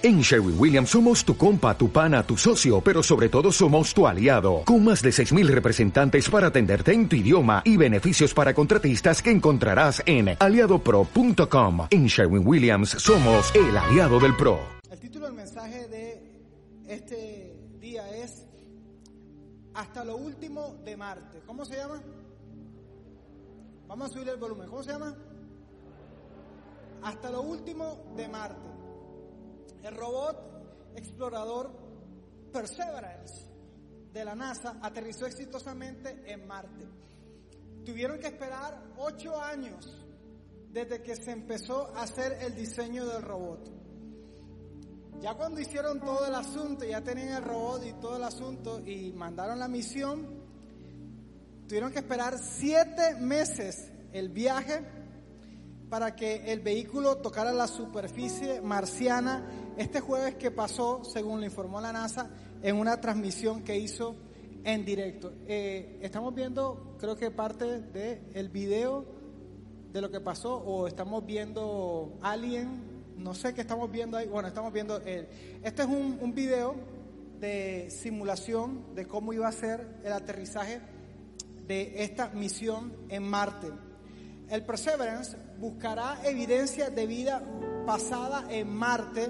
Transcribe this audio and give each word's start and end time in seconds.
En 0.00 0.20
Sherwin 0.20 0.54
Williams 0.56 0.90
somos 0.90 1.24
tu 1.24 1.36
compa, 1.36 1.76
tu 1.76 1.90
pana, 1.90 2.22
tu 2.22 2.36
socio, 2.36 2.80
pero 2.80 3.02
sobre 3.02 3.28
todo 3.28 3.50
somos 3.50 3.92
tu 3.92 4.06
aliado, 4.06 4.62
con 4.64 4.84
más 4.84 5.02
de 5.02 5.10
6.000 5.10 5.48
representantes 5.48 6.30
para 6.30 6.46
atenderte 6.46 6.92
en 6.92 7.08
tu 7.08 7.16
idioma 7.16 7.62
y 7.64 7.76
beneficios 7.76 8.32
para 8.32 8.54
contratistas 8.54 9.20
que 9.20 9.32
encontrarás 9.32 10.00
en 10.06 10.36
aliadopro.com. 10.38 11.88
En 11.90 12.06
Sherwin 12.06 12.46
Williams 12.46 12.90
somos 12.90 13.52
el 13.56 13.76
aliado 13.76 14.20
del 14.20 14.36
PRO. 14.36 14.60
El 14.88 15.00
título 15.00 15.26
del 15.26 15.34
mensaje 15.34 15.88
de 15.88 16.22
este 16.86 17.56
día 17.80 18.08
es 18.18 18.46
Hasta 19.74 20.04
lo 20.04 20.16
último 20.16 20.76
de 20.84 20.96
Marte. 20.96 21.42
¿Cómo 21.44 21.64
se 21.64 21.74
llama? 21.74 22.00
Vamos 23.88 24.10
a 24.10 24.12
subir 24.12 24.28
el 24.28 24.36
volumen. 24.36 24.68
¿Cómo 24.68 24.84
se 24.84 24.92
llama? 24.92 25.16
Hasta 27.02 27.32
lo 27.32 27.42
último 27.42 28.14
de 28.16 28.28
Marte. 28.28 28.77
El 29.82 29.96
robot 29.96 30.92
explorador 30.96 31.70
Perseverance 32.52 33.46
de 34.12 34.24
la 34.24 34.34
NASA 34.34 34.78
aterrizó 34.82 35.26
exitosamente 35.26 36.22
en 36.26 36.46
Marte. 36.46 36.86
Tuvieron 37.84 38.18
que 38.18 38.28
esperar 38.28 38.82
ocho 38.96 39.40
años 39.40 40.04
desde 40.70 41.02
que 41.02 41.16
se 41.16 41.30
empezó 41.30 41.94
a 41.94 42.02
hacer 42.02 42.38
el 42.40 42.54
diseño 42.54 43.06
del 43.06 43.22
robot. 43.22 43.70
Ya 45.20 45.34
cuando 45.34 45.60
hicieron 45.60 46.00
todo 46.00 46.26
el 46.26 46.34
asunto, 46.34 46.84
ya 46.84 47.02
tenían 47.02 47.28
el 47.28 47.44
robot 47.44 47.84
y 47.84 47.92
todo 47.94 48.16
el 48.16 48.24
asunto 48.24 48.80
y 48.86 49.12
mandaron 49.12 49.58
la 49.58 49.68
misión, 49.68 50.26
tuvieron 51.66 51.92
que 51.92 51.98
esperar 51.98 52.38
siete 52.38 53.16
meses 53.16 53.90
el 54.12 54.28
viaje 54.28 54.84
para 55.90 56.14
que 56.14 56.52
el 56.52 56.60
vehículo 56.60 57.16
tocara 57.16 57.52
la 57.52 57.66
superficie 57.66 58.60
marciana 58.60 59.67
este 59.78 60.00
jueves 60.00 60.34
que 60.34 60.50
pasó, 60.50 61.04
según 61.04 61.40
lo 61.40 61.46
informó 61.46 61.80
la 61.80 61.92
NASA, 61.92 62.28
en 62.62 62.76
una 62.76 63.00
transmisión 63.00 63.62
que 63.62 63.78
hizo 63.78 64.16
en 64.64 64.84
directo. 64.84 65.32
Eh, 65.46 65.98
estamos 66.02 66.34
viendo, 66.34 66.96
creo 66.98 67.16
que 67.16 67.30
parte 67.30 67.80
del 67.80 68.20
el 68.34 68.48
video 68.48 69.06
de 69.92 70.00
lo 70.00 70.10
que 70.10 70.20
pasó, 70.20 70.56
o 70.56 70.86
estamos 70.86 71.24
viendo 71.24 72.18
Alien, 72.22 72.82
no 73.16 73.34
sé 73.34 73.54
qué 73.54 73.60
estamos 73.60 73.90
viendo 73.90 74.16
ahí, 74.16 74.26
bueno, 74.26 74.48
estamos 74.48 74.72
viendo, 74.72 74.98
el, 74.98 75.28
este 75.62 75.82
es 75.82 75.88
un 75.88 76.34
video 76.34 76.74
de 77.40 77.88
simulación 77.90 78.94
de 78.94 79.06
cómo 79.06 79.32
iba 79.32 79.46
a 79.46 79.52
ser 79.52 80.00
el 80.04 80.12
aterrizaje 80.12 80.80
de 81.68 82.02
esta 82.02 82.30
misión 82.30 82.92
en 83.08 83.22
Marte. 83.22 83.68
El 84.50 84.64
Perseverance 84.64 85.36
buscará 85.58 86.18
evidencia 86.24 86.90
de 86.90 87.06
vida 87.06 87.42
pasada 87.86 88.46
en 88.50 88.74
Marte 88.74 89.28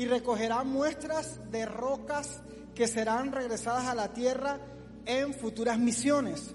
y 0.00 0.06
recogerá 0.06 0.64
muestras 0.64 1.38
de 1.50 1.66
rocas 1.66 2.40
que 2.74 2.88
serán 2.88 3.32
regresadas 3.32 3.84
a 3.84 3.94
la 3.94 4.14
Tierra 4.14 4.58
en 5.04 5.34
futuras 5.34 5.78
misiones. 5.78 6.54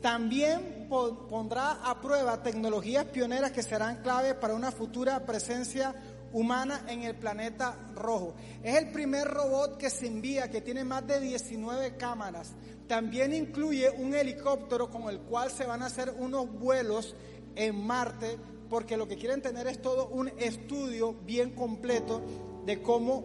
También 0.00 0.88
pondrá 0.88 1.72
a 1.84 2.00
prueba 2.00 2.42
tecnologías 2.42 3.04
pioneras 3.04 3.52
que 3.52 3.62
serán 3.62 4.00
clave 4.00 4.34
para 4.36 4.54
una 4.54 4.72
futura 4.72 5.26
presencia 5.26 5.94
humana 6.32 6.86
en 6.88 7.02
el 7.02 7.14
planeta 7.14 7.76
rojo. 7.94 8.34
Es 8.62 8.76
el 8.76 8.90
primer 8.90 9.28
robot 9.28 9.76
que 9.76 9.90
se 9.90 10.06
envía 10.06 10.50
que 10.50 10.62
tiene 10.62 10.82
más 10.82 11.06
de 11.06 11.20
19 11.20 11.98
cámaras. 11.98 12.54
También 12.86 13.34
incluye 13.34 13.90
un 13.90 14.14
helicóptero 14.14 14.90
con 14.90 15.10
el 15.10 15.20
cual 15.20 15.50
se 15.50 15.66
van 15.66 15.82
a 15.82 15.86
hacer 15.88 16.14
unos 16.18 16.50
vuelos 16.50 17.14
en 17.54 17.86
Marte 17.86 18.38
porque 18.70 18.96
lo 18.96 19.06
que 19.06 19.16
quieren 19.16 19.42
tener 19.42 19.66
es 19.66 19.82
todo 19.82 20.08
un 20.08 20.28
estudio 20.38 21.14
bien 21.26 21.50
completo 21.50 22.22
de 22.68 22.82
cómo, 22.82 23.24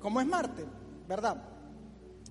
cómo 0.00 0.20
es 0.20 0.26
Marte, 0.26 0.66
¿verdad? 1.06 1.40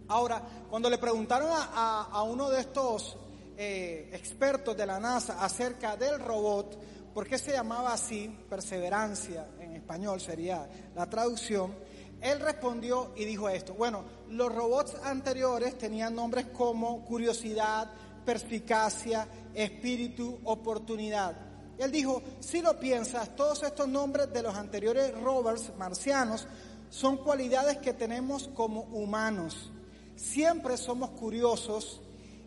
Ahora, 0.09 0.43
cuando 0.69 0.89
le 0.89 0.97
preguntaron 0.97 1.49
a, 1.49 2.23
uno 2.23 2.49
de 2.49 2.59
estos 2.59 3.17
eh, 3.55 4.09
expertos 4.11 4.75
de 4.75 4.85
la 4.85 4.99
NASA 4.99 5.41
acerca 5.41 5.95
del 5.95 6.19
robot, 6.19 6.77
¿por 7.13 7.25
qué 7.25 7.37
se 7.37 7.53
llamaba 7.53 7.93
así? 7.93 8.27
Perseverancia, 8.49 9.47
en 9.61 9.77
español 9.77 10.19
sería 10.19 10.67
la 10.93 11.09
traducción. 11.09 11.73
Él 12.19 12.41
respondió 12.41 13.13
y 13.15 13.23
dijo 13.23 13.47
esto, 13.47 13.73
bueno, 13.75 14.03
los 14.27 14.53
robots 14.53 14.95
anteriores 15.05 15.77
tenían 15.77 16.13
nombres 16.13 16.47
como 16.47 17.05
curiosidad, 17.05 17.89
perspicacia, 18.25 19.25
espíritu, 19.53 20.37
oportunidad. 20.43 21.50
Él 21.81 21.91
dijo, 21.91 22.21
si 22.39 22.61
lo 22.61 22.79
piensas, 22.79 23.35
todos 23.35 23.63
estos 23.63 23.87
nombres 23.87 24.31
de 24.31 24.43
los 24.43 24.55
anteriores 24.55 25.19
rovers 25.19 25.75
marcianos 25.79 26.47
son 26.91 27.17
cualidades 27.17 27.77
que 27.77 27.93
tenemos 27.93 28.49
como 28.53 28.81
humanos. 28.81 29.71
Siempre 30.15 30.77
somos 30.77 31.09
curiosos 31.11 31.99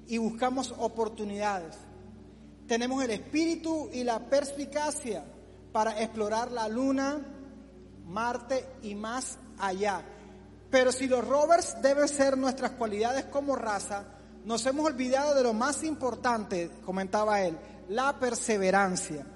y 0.06 0.18
buscamos 0.18 0.72
oportunidades. 0.78 1.76
Tenemos 2.68 3.02
el 3.02 3.10
espíritu 3.10 3.90
y 3.92 4.04
la 4.04 4.20
perspicacia 4.20 5.24
para 5.72 6.00
explorar 6.00 6.52
la 6.52 6.68
luna, 6.68 7.20
Marte 8.06 8.64
y 8.82 8.94
más 8.94 9.38
allá. 9.58 10.00
Pero 10.70 10.92
si 10.92 11.08
los 11.08 11.26
rovers 11.26 11.82
deben 11.82 12.06
ser 12.06 12.38
nuestras 12.38 12.72
cualidades 12.72 13.24
como 13.24 13.56
raza, 13.56 14.04
nos 14.44 14.64
hemos 14.66 14.86
olvidado 14.86 15.34
de 15.34 15.42
lo 15.42 15.54
más 15.54 15.82
importante, 15.82 16.70
comentaba 16.84 17.42
él, 17.42 17.58
la 17.88 18.18
perseverancia. 18.18 19.26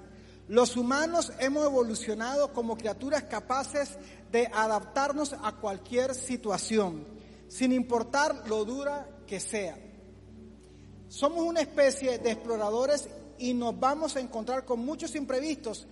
Los 0.47 0.77
humanos 0.77 1.31
hemos 1.39 1.65
evolucionado 1.65 2.51
como 2.53 2.75
criaturas 2.75 3.23
capaces 3.23 3.97
de 4.31 4.47
adaptarnos 4.47 5.33
a 5.33 5.51
cualquier 5.53 6.15
situación, 6.15 7.05
sin 7.47 7.71
importar 7.71 8.47
lo 8.47 8.65
dura 8.65 9.07
que 9.27 9.39
sea. 9.39 9.77
Somos 11.07 11.43
una 11.43 11.61
especie 11.61 12.17
de 12.17 12.31
exploradores 12.31 13.09
y 13.37 13.53
nos 13.53 13.79
vamos 13.79 14.15
a 14.15 14.19
encontrar 14.19 14.65
con 14.65 14.79
muchos 14.79 15.15
imprevistos 15.15 15.87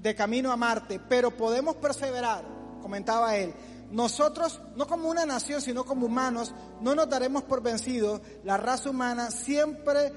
de 0.00 0.14
camino 0.14 0.52
a 0.52 0.56
Marte, 0.56 1.00
pero 1.08 1.36
podemos 1.36 1.76
perseverar, 1.76 2.44
comentaba 2.80 3.36
él. 3.36 3.54
Nosotros, 3.90 4.60
no 4.76 4.86
como 4.86 5.08
una 5.08 5.24
nación, 5.24 5.62
sino 5.62 5.84
como 5.84 6.06
humanos, 6.06 6.54
no 6.80 6.94
nos 6.94 7.08
daremos 7.08 7.42
por 7.44 7.62
vencidos. 7.62 8.20
La 8.44 8.56
raza 8.56 8.90
humana 8.90 9.30
siempre 9.30 10.12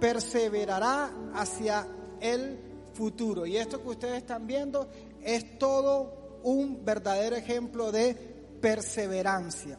perseverará 0.00 1.12
hacia 1.34 1.86
el 2.20 2.58
futuro. 2.94 3.46
Y 3.46 3.56
esto 3.56 3.82
que 3.82 3.88
ustedes 3.88 4.18
están 4.18 4.46
viendo 4.46 4.88
es 5.22 5.58
todo 5.58 6.40
un 6.42 6.84
verdadero 6.84 7.36
ejemplo 7.36 7.92
de 7.92 8.14
perseverancia. 8.60 9.78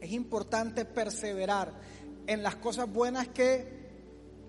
Es 0.00 0.12
importante 0.12 0.84
perseverar 0.84 1.72
en 2.26 2.42
las 2.42 2.56
cosas 2.56 2.92
buenas 2.92 3.28
que 3.28 3.82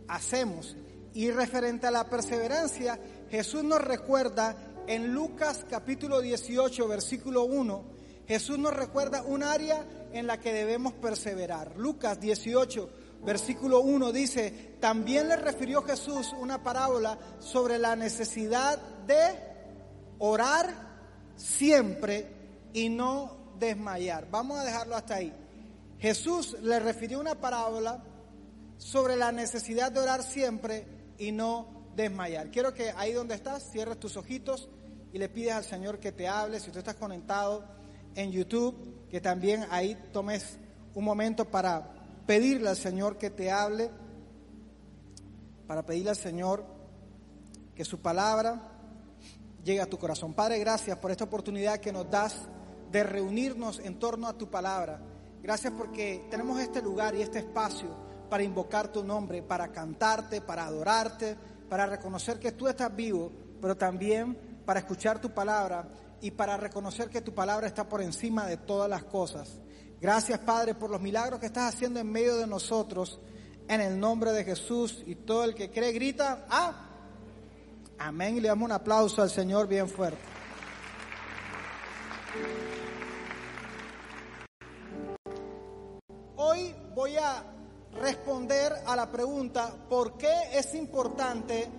hacemos. 0.08 0.76
Y 1.14 1.30
referente 1.32 1.88
a 1.88 1.92
la 1.92 2.10
perseverancia, 2.10 3.00
Jesús 3.30 3.64
nos 3.64 3.82
recuerda 3.82 4.56
en 4.88 5.14
Lucas 5.14 5.66
capítulo 5.70 6.22
18, 6.22 6.88
versículo 6.88 7.44
1, 7.44 7.84
Jesús 8.28 8.58
nos 8.58 8.74
recuerda 8.74 9.24
un 9.24 9.44
área 9.44 9.86
en 10.14 10.28
la 10.28 10.40
que 10.40 10.54
debemos 10.54 10.94
perseverar. 10.94 11.76
Lucas 11.78 12.20
18, 12.20 12.90
versículo 13.26 13.82
1 13.82 14.12
dice, 14.12 14.76
también 14.80 15.28
le 15.28 15.36
refirió 15.36 15.82
Jesús 15.84 16.34
una 16.40 16.62
parábola 16.64 17.18
sobre 17.40 17.80
la 17.80 17.96
necesidad 17.96 18.78
de 19.08 19.54
orar 20.20 20.70
siempre 21.36 22.28
y 22.74 22.90
no 22.90 23.56
desmayar. 23.60 24.28
Vamos 24.30 24.60
a 24.60 24.64
dejarlo 24.64 24.96
hasta 24.96 25.16
ahí. 25.16 25.34
Jesús 26.00 26.58
le 26.62 26.80
refirió 26.80 27.20
una 27.20 27.36
parábola 27.36 28.04
sobre 28.78 29.16
la 29.16 29.32
necesidad 29.32 29.92
de 29.92 30.00
orar 30.00 30.24
siempre 30.24 30.86
y 31.18 31.32
no 31.32 31.68
desmayar. 31.96 32.52
Quiero 32.52 32.74
que 32.74 32.92
ahí 32.98 33.14
donde 33.14 33.36
estás 33.36 33.72
cierres 33.72 34.00
tus 34.00 34.18
ojitos 34.18 34.70
y 35.14 35.18
le 35.18 35.30
pides 35.30 35.54
al 35.54 35.64
Señor 35.64 36.00
que 36.00 36.12
te 36.12 36.28
hable. 36.28 36.60
Si 36.60 36.72
tú 36.72 36.80
estás 36.80 36.96
conectado 36.96 37.64
en 38.16 38.32
YouTube, 38.32 39.08
que 39.10 39.22
también 39.22 39.66
ahí 39.70 39.96
tomes 40.12 40.58
un 40.94 41.06
momento 41.06 41.46
para 41.46 42.03
pedirle 42.26 42.70
al 42.70 42.78
Señor 42.78 43.18
que 43.18 43.30
te 43.30 43.52
hable, 43.52 43.92
para 45.68 45.86
pedirle 45.86 46.12
al 46.12 46.16
Señor 46.16 46.66
que 47.76 47.86
su 47.86 48.00
palabra 48.00 48.62
llegue 49.64 49.82
a 49.82 49.90
tu 49.90 49.98
corazón. 49.98 50.34
Padre, 50.34 50.60
gracias 50.60 50.98
por 50.98 51.12
esta 51.12 51.24
oportunidad 51.24 51.80
que 51.80 51.92
nos 51.92 52.10
das 52.10 52.48
de 52.92 53.04
reunirnos 53.04 53.80
en 53.80 53.98
torno 53.98 54.28
a 54.28 54.38
tu 54.38 54.50
palabra. 54.50 55.02
Gracias 55.42 55.74
porque 55.76 56.28
tenemos 56.30 56.60
este 56.60 56.82
lugar 56.82 57.16
y 57.16 57.22
este 57.22 57.40
espacio 57.40 57.90
para 58.30 58.44
invocar 58.44 58.92
tu 58.92 59.04
nombre, 59.04 59.42
para 59.42 59.72
cantarte, 59.72 60.42
para 60.42 60.66
adorarte, 60.66 61.36
para 61.70 61.86
reconocer 61.86 62.40
que 62.40 62.52
tú 62.52 62.68
estás 62.68 62.96
vivo, 62.96 63.32
pero 63.62 63.76
también 63.76 64.38
para 64.66 64.80
escuchar 64.80 65.20
tu 65.20 65.34
palabra 65.34 65.90
y 66.22 66.32
para 66.32 66.56
reconocer 66.56 67.10
que 67.10 67.22
tu 67.22 67.34
palabra 67.34 67.68
está 67.68 67.88
por 67.90 68.02
encima 68.02 68.46
de 68.46 68.58
todas 68.58 68.90
las 68.90 69.04
cosas. 69.04 69.60
Gracias, 70.04 70.38
Padre, 70.40 70.76
por 70.76 70.90
los 70.90 71.00
milagros 71.00 71.40
que 71.40 71.46
estás 71.46 71.74
haciendo 71.74 71.98
en 71.98 72.12
medio 72.12 72.36
de 72.36 72.46
nosotros. 72.46 73.22
En 73.70 73.80
el 73.80 73.98
nombre 73.98 74.34
de 74.34 74.44
Jesús 74.44 75.02
y 75.06 75.16
todo 75.16 75.46
el 75.46 75.56
que 75.56 75.72
cree 75.72 75.94
grita, 75.94 76.46
ah, 76.50 76.90
amén. 78.00 78.36
Y 78.36 78.42
le 78.42 78.50
damos 78.50 78.66
un 78.66 78.74
aplauso 78.74 79.22
al 79.22 79.30
Señor 79.30 79.66
bien 79.66 79.88
fuerte. 79.88 80.20
Hoy 86.36 86.76
voy 86.94 87.16
a 87.16 87.46
responder 87.94 88.74
a 88.86 88.98
la 88.98 89.10
pregunta, 89.10 89.74
¿por 89.88 90.18
qué 90.18 90.34
es 90.52 90.76
importante 90.76 91.70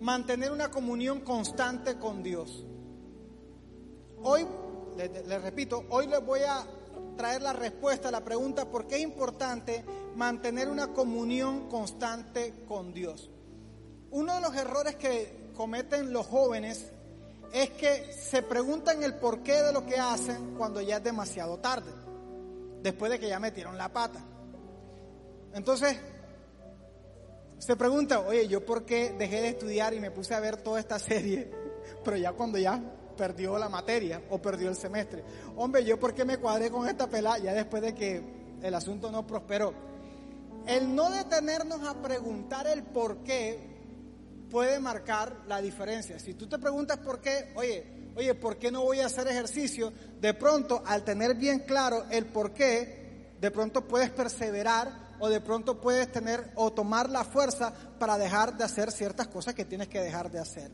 mantener 0.00 0.50
una 0.50 0.68
comunión 0.68 1.20
constante 1.20 1.96
con 1.96 2.24
Dios? 2.24 2.66
Hoy, 4.24 4.48
les, 4.96 5.28
les 5.28 5.40
repito, 5.40 5.84
hoy 5.90 6.08
les 6.08 6.26
voy 6.26 6.40
a 6.40 6.66
traer 7.22 7.40
la 7.40 7.52
respuesta 7.52 8.08
a 8.08 8.10
la 8.10 8.24
pregunta, 8.24 8.64
¿por 8.64 8.88
qué 8.88 8.96
es 8.96 9.02
importante 9.02 9.84
mantener 10.16 10.68
una 10.68 10.88
comunión 10.88 11.68
constante 11.68 12.64
con 12.66 12.92
Dios? 12.92 13.30
Uno 14.10 14.34
de 14.34 14.40
los 14.40 14.56
errores 14.56 14.96
que 14.96 15.52
cometen 15.54 16.12
los 16.12 16.26
jóvenes 16.26 16.90
es 17.52 17.70
que 17.70 18.12
se 18.12 18.42
preguntan 18.42 19.04
el 19.04 19.14
porqué 19.14 19.62
de 19.62 19.72
lo 19.72 19.86
que 19.86 20.00
hacen 20.00 20.56
cuando 20.56 20.80
ya 20.80 20.96
es 20.96 21.04
demasiado 21.04 21.58
tarde, 21.60 21.92
después 22.82 23.12
de 23.12 23.20
que 23.20 23.28
ya 23.28 23.38
metieron 23.38 23.78
la 23.78 23.92
pata. 23.92 24.18
Entonces, 25.54 25.96
se 27.56 27.76
pregunta, 27.76 28.18
oye, 28.18 28.48
¿yo 28.48 28.66
por 28.66 28.84
qué 28.84 29.14
dejé 29.16 29.42
de 29.42 29.48
estudiar 29.50 29.94
y 29.94 30.00
me 30.00 30.10
puse 30.10 30.34
a 30.34 30.40
ver 30.40 30.56
toda 30.56 30.80
esta 30.80 30.98
serie? 30.98 31.52
Pero 32.04 32.16
ya 32.16 32.32
cuando 32.32 32.58
ya 32.58 32.82
perdió 33.14 33.58
la 33.58 33.68
materia 33.68 34.22
o 34.30 34.40
perdió 34.40 34.68
el 34.68 34.76
semestre. 34.76 35.24
Hombre, 35.56 35.84
¿yo 35.84 35.98
por 35.98 36.14
qué 36.14 36.24
me 36.24 36.38
cuadré 36.38 36.70
con 36.70 36.88
esta 36.88 37.06
pelada 37.08 37.38
ya 37.38 37.52
después 37.54 37.82
de 37.82 37.94
que 37.94 38.22
el 38.62 38.74
asunto 38.74 39.10
no 39.10 39.26
prosperó? 39.26 39.74
El 40.66 40.94
no 40.94 41.10
detenernos 41.10 41.86
a 41.86 42.00
preguntar 42.00 42.66
el 42.66 42.84
por 42.84 43.18
qué 43.24 43.72
puede 44.50 44.78
marcar 44.78 45.44
la 45.48 45.60
diferencia. 45.60 46.18
Si 46.18 46.34
tú 46.34 46.46
te 46.46 46.58
preguntas 46.58 46.98
por 46.98 47.20
qué, 47.20 47.52
oye, 47.56 48.12
oye, 48.14 48.34
¿por 48.34 48.58
qué 48.58 48.70
no 48.70 48.82
voy 48.82 49.00
a 49.00 49.06
hacer 49.06 49.26
ejercicio? 49.26 49.92
De 50.20 50.34
pronto, 50.34 50.82
al 50.86 51.04
tener 51.04 51.34
bien 51.34 51.60
claro 51.60 52.04
el 52.10 52.26
por 52.26 52.52
qué, 52.52 53.34
de 53.40 53.50
pronto 53.50 53.88
puedes 53.88 54.10
perseverar 54.10 55.12
o 55.18 55.28
de 55.28 55.40
pronto 55.40 55.80
puedes 55.80 56.10
tener 56.12 56.52
o 56.54 56.72
tomar 56.72 57.08
la 57.08 57.24
fuerza 57.24 57.72
para 57.98 58.18
dejar 58.18 58.56
de 58.56 58.64
hacer 58.64 58.90
ciertas 58.90 59.28
cosas 59.28 59.54
que 59.54 59.64
tienes 59.64 59.88
que 59.88 60.00
dejar 60.00 60.30
de 60.30 60.38
hacer. 60.38 60.70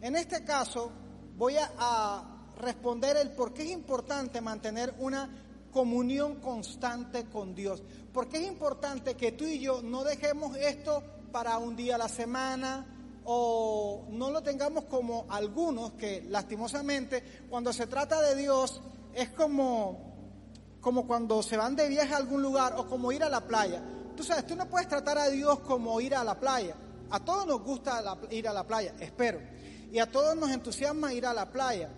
En 0.00 0.16
este 0.16 0.44
caso, 0.44 0.92
voy 1.38 1.54
a, 1.56 2.34
responder 2.58 3.16
el 3.16 3.30
por 3.30 3.54
qué 3.54 3.62
es 3.62 3.70
importante 3.70 4.40
mantener 4.40 4.92
una 4.98 5.30
comunión 5.70 6.40
constante 6.40 7.26
con 7.26 7.54
Dios. 7.54 7.80
¿Por 8.12 8.28
qué 8.28 8.38
es 8.38 8.48
importante 8.48 9.14
que 9.14 9.30
tú 9.30 9.44
y 9.44 9.60
yo 9.60 9.80
no 9.80 10.02
dejemos 10.02 10.56
esto 10.56 11.04
para 11.30 11.56
un 11.58 11.76
día 11.76 11.94
a 11.94 11.98
la 11.98 12.08
semana 12.08 13.20
o 13.24 14.06
no 14.10 14.30
lo 14.30 14.42
tengamos 14.42 14.86
como 14.86 15.26
algunos 15.28 15.92
que 15.92 16.26
lastimosamente 16.28 17.22
cuando 17.48 17.72
se 17.72 17.86
trata 17.86 18.20
de 18.22 18.34
Dios 18.34 18.80
es 19.14 19.28
como 19.30 20.08
como 20.80 21.06
cuando 21.06 21.44
se 21.44 21.56
van 21.56 21.76
de 21.76 21.88
viaje 21.88 22.12
a 22.12 22.16
algún 22.16 22.42
lugar 22.42 22.74
o 22.76 22.88
como 22.88 23.12
ir 23.12 23.22
a 23.22 23.28
la 23.28 23.46
playa. 23.46 23.80
Tú 24.16 24.24
sabes, 24.24 24.48
tú 24.48 24.56
no 24.56 24.68
puedes 24.68 24.88
tratar 24.88 25.16
a 25.16 25.28
Dios 25.28 25.60
como 25.60 26.00
ir 26.00 26.16
a 26.16 26.24
la 26.24 26.40
playa. 26.40 26.74
A 27.10 27.20
todos 27.20 27.46
nos 27.46 27.62
gusta 27.62 28.02
ir 28.30 28.48
a 28.48 28.52
la 28.52 28.66
playa, 28.66 28.94
espero. 28.98 29.38
Y 29.92 29.98
a 29.98 30.10
todos 30.10 30.36
nos 30.36 30.50
entusiasma 30.50 31.12
ir 31.14 31.26
a 31.26 31.34
la 31.34 31.50
playa. 31.50 31.90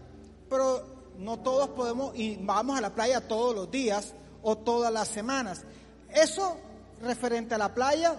Pero 0.49 1.01
no 1.19 1.39
todos 1.41 1.69
podemos 1.71 2.17
y 2.17 2.37
vamos 2.37 2.79
a 2.79 2.81
la 2.81 2.95
playa 2.95 3.27
todos 3.27 3.55
los 3.55 3.71
días 3.71 4.15
o 4.43 4.57
todas 4.59 4.93
las 4.93 5.09
semanas. 5.09 5.63
Eso 6.09 6.57
referente 7.03 7.55
a 7.55 7.59
la 7.59 7.75
playa 7.75 8.19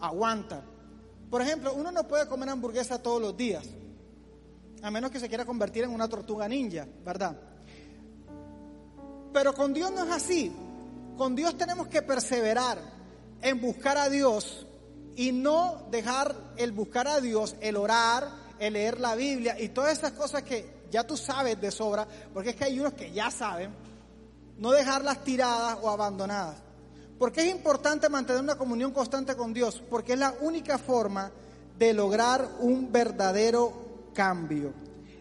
aguanta. 0.00 0.62
Por 1.30 1.42
ejemplo, 1.42 1.74
uno 1.74 1.90
no 1.90 2.06
puede 2.06 2.28
comer 2.28 2.48
hamburguesa 2.48 3.02
todos 3.02 3.20
los 3.20 3.36
días, 3.36 3.64
a 4.82 4.90
menos 4.90 5.10
que 5.10 5.18
se 5.18 5.28
quiera 5.28 5.44
convertir 5.44 5.84
en 5.84 5.90
una 5.90 6.08
tortuga 6.08 6.48
ninja, 6.48 6.86
¿verdad? 7.04 7.36
Pero 9.32 9.52
con 9.52 9.74
Dios 9.74 9.90
no 9.90 10.04
es 10.04 10.12
así. 10.12 10.52
Con 11.16 11.34
Dios 11.34 11.56
tenemos 11.56 11.88
que 11.88 12.02
perseverar 12.02 12.78
en 13.42 13.60
buscar 13.60 13.98
a 13.98 14.08
Dios 14.08 14.66
y 15.16 15.32
no 15.32 15.86
dejar 15.90 16.36
el 16.56 16.72
buscar 16.72 17.08
a 17.08 17.20
Dios, 17.20 17.56
el 17.60 17.76
orar, 17.76 18.45
el 18.58 18.72
leer 18.72 19.00
la 19.00 19.14
Biblia 19.14 19.58
y 19.58 19.68
todas 19.68 19.98
esas 19.98 20.12
cosas 20.12 20.42
que 20.42 20.86
ya 20.90 21.04
tú 21.06 21.16
sabes 21.16 21.60
de 21.60 21.70
sobra, 21.70 22.06
porque 22.32 22.50
es 22.50 22.56
que 22.56 22.64
hay 22.64 22.80
unos 22.80 22.94
que 22.94 23.10
ya 23.12 23.30
saben, 23.30 23.74
no 24.58 24.72
dejarlas 24.72 25.22
tiradas 25.24 25.78
o 25.82 25.90
abandonadas. 25.90 26.56
¿Por 27.18 27.32
qué 27.32 27.42
es 27.42 27.54
importante 27.54 28.08
mantener 28.08 28.42
una 28.42 28.56
comunión 28.56 28.92
constante 28.92 29.34
con 29.36 29.54
Dios? 29.54 29.82
Porque 29.88 30.12
es 30.12 30.18
la 30.18 30.34
única 30.40 30.78
forma 30.78 31.30
de 31.78 31.94
lograr 31.94 32.46
un 32.60 32.92
verdadero 32.92 34.10
cambio. 34.14 34.72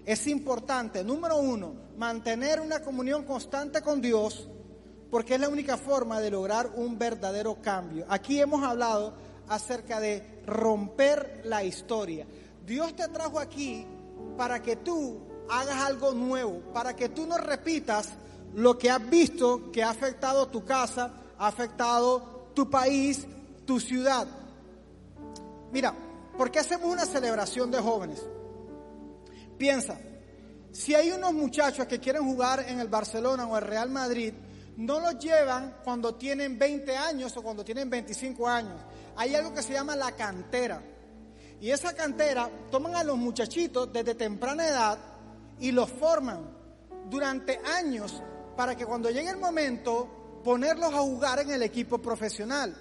Es 0.06 0.28
importante, 0.28 1.04
número 1.04 1.38
uno, 1.38 1.74
mantener 1.98 2.60
una 2.60 2.82
comunión 2.82 3.24
constante 3.24 3.82
con 3.82 4.02
Dios, 4.02 4.48
porque 5.10 5.36
es 5.36 5.40
la 5.40 5.50
única 5.50 5.78
forma 5.78 6.20
de 6.20 6.32
lograr 6.32 6.72
un 6.76 6.98
verdadero 7.00 7.62
cambio. 7.62 8.06
Aquí 8.10 8.40
hemos 8.40 8.64
hablado 8.64 9.14
acerca 9.48 10.00
de 10.00 10.42
romper 10.46 11.42
la 11.46 11.64
historia. 11.64 12.26
Dios 12.66 12.96
te 12.96 13.08
trajo 13.08 13.40
aquí 13.40 13.86
para 14.38 14.62
que 14.62 14.76
tú 14.78 15.20
hagas 15.50 15.84
algo 15.84 16.12
nuevo, 16.14 16.60
para 16.74 16.96
que 16.96 17.10
tú 17.10 17.26
no 17.28 17.38
repitas 17.38 18.10
lo 18.56 18.78
que 18.78 18.90
has 18.90 19.10
visto 19.10 19.72
que 19.72 19.84
ha 19.84 19.90
afectado 19.90 20.48
tu 20.48 20.64
casa, 20.64 21.12
ha 21.38 21.48
afectado 21.48 22.50
tu 22.54 22.70
país, 22.70 23.28
tu 23.66 23.80
ciudad. 23.80 24.28
Mira, 25.72 25.94
¿por 26.38 26.50
qué 26.50 26.60
hacemos 26.60 26.92
una 26.92 27.06
celebración 27.06 27.70
de 27.70 27.80
jóvenes? 27.80 28.24
Piensa, 29.58 30.00
si 30.72 30.96
hay 30.96 31.12
unos 31.12 31.34
muchachos 31.34 31.86
que 31.86 32.00
quieren 32.00 32.24
jugar 32.24 32.66
en 32.68 32.80
el 32.80 32.88
Barcelona 32.88 33.46
o 33.48 33.58
el 33.58 33.64
Real 33.64 33.90
Madrid, 33.90 34.34
no 34.78 35.00
los 35.00 35.20
llevan 35.20 35.78
cuando 35.84 36.16
tienen 36.16 36.58
20 36.58 36.98
años 36.98 37.36
o 37.38 37.44
cuando 37.44 37.64
tienen 37.64 37.90
25 37.90 38.48
años. 38.48 38.82
Hay 39.16 39.36
algo 39.36 39.54
que 39.54 39.62
se 39.62 39.74
llama 39.74 39.96
la 39.96 40.12
cantera. 40.14 40.82
Y 41.62 41.72
esa 41.72 41.94
cantera 41.94 42.50
toman 42.70 42.96
a 42.96 43.04
los 43.04 43.18
muchachitos 43.18 43.92
desde 43.92 44.16
temprana 44.16 44.68
edad 44.68 44.98
y 45.60 45.72
los 45.72 45.90
forman 45.90 46.50
durante 47.10 47.60
años 47.66 48.22
para 48.56 48.76
que 48.76 48.86
cuando 48.86 49.10
llegue 49.10 49.30
el 49.30 49.38
momento 49.38 50.42
ponerlos 50.44 50.94
a 50.94 51.00
jugar 51.00 51.40
en 51.40 51.52
el 51.52 51.64
equipo 51.64 51.98
profesional. 51.98 52.76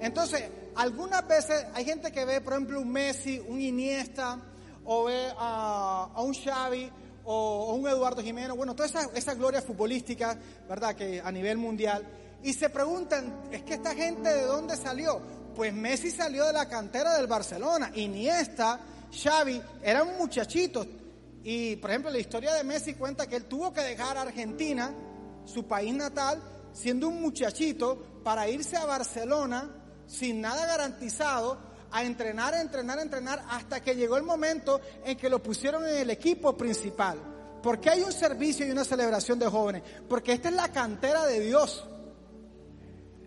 Entonces, 0.00 0.44
algunas 0.74 1.26
veces 1.26 1.66
hay 1.74 1.84
gente 1.84 2.10
que 2.10 2.24
ve, 2.24 2.40
por 2.40 2.54
ejemplo, 2.54 2.80
un 2.80 2.90
Messi, 2.90 3.38
un 3.38 3.60
Iniesta, 3.60 4.38
o 4.84 5.04
ve 5.04 5.32
a, 5.36 6.10
un 6.18 6.34
Xavi, 6.34 6.90
o, 7.24 7.74
un 7.74 7.86
Eduardo 7.86 8.22
Jiménez, 8.22 8.56
bueno, 8.56 8.74
toda 8.74 8.88
esa, 8.88 9.10
esa 9.14 9.34
gloria 9.34 9.60
futbolística, 9.60 10.38
¿verdad? 10.68 10.94
Que 10.94 11.20
a 11.20 11.30
nivel 11.30 11.58
mundial. 11.58 12.06
Y 12.42 12.52
se 12.52 12.70
preguntan, 12.70 13.42
¿es 13.50 13.62
que 13.62 13.74
esta 13.74 13.94
gente 13.94 14.32
de 14.32 14.42
dónde 14.42 14.76
salió? 14.76 15.20
Pues 15.58 15.74
Messi 15.74 16.12
salió 16.12 16.46
de 16.46 16.52
la 16.52 16.68
cantera 16.68 17.16
del 17.16 17.26
Barcelona, 17.26 17.90
Iniesta, 17.96 18.78
Xavi, 19.10 19.60
eran 19.82 20.16
muchachitos. 20.16 20.86
Y 21.42 21.74
por 21.74 21.90
ejemplo, 21.90 22.12
la 22.12 22.20
historia 22.20 22.54
de 22.54 22.62
Messi 22.62 22.94
cuenta 22.94 23.26
que 23.26 23.34
él 23.34 23.46
tuvo 23.46 23.72
que 23.72 23.80
dejar 23.80 24.16
Argentina, 24.16 24.94
su 25.44 25.66
país 25.66 25.92
natal, 25.92 26.40
siendo 26.72 27.08
un 27.08 27.20
muchachito, 27.20 28.20
para 28.22 28.48
irse 28.48 28.76
a 28.76 28.84
Barcelona 28.84 29.68
sin 30.06 30.40
nada 30.40 30.64
garantizado 30.64 31.58
a 31.90 32.04
entrenar, 32.04 32.54
a 32.54 32.60
entrenar, 32.60 33.00
a 33.00 33.02
entrenar, 33.02 33.44
hasta 33.50 33.80
que 33.80 33.96
llegó 33.96 34.16
el 34.16 34.22
momento 34.22 34.80
en 35.04 35.18
que 35.18 35.28
lo 35.28 35.42
pusieron 35.42 35.84
en 35.88 35.96
el 35.96 36.10
equipo 36.10 36.56
principal. 36.56 37.18
porque 37.64 37.90
hay 37.90 38.04
un 38.04 38.12
servicio 38.12 38.64
y 38.64 38.70
una 38.70 38.84
celebración 38.84 39.40
de 39.40 39.48
jóvenes? 39.48 39.82
Porque 40.08 40.34
esta 40.34 40.50
es 40.50 40.54
la 40.54 40.68
cantera 40.68 41.26
de 41.26 41.40
Dios. 41.40 41.84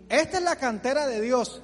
Esta 0.08 0.38
es 0.38 0.42
la 0.42 0.56
cantera 0.56 1.06
de 1.06 1.20
Dios. 1.20 1.60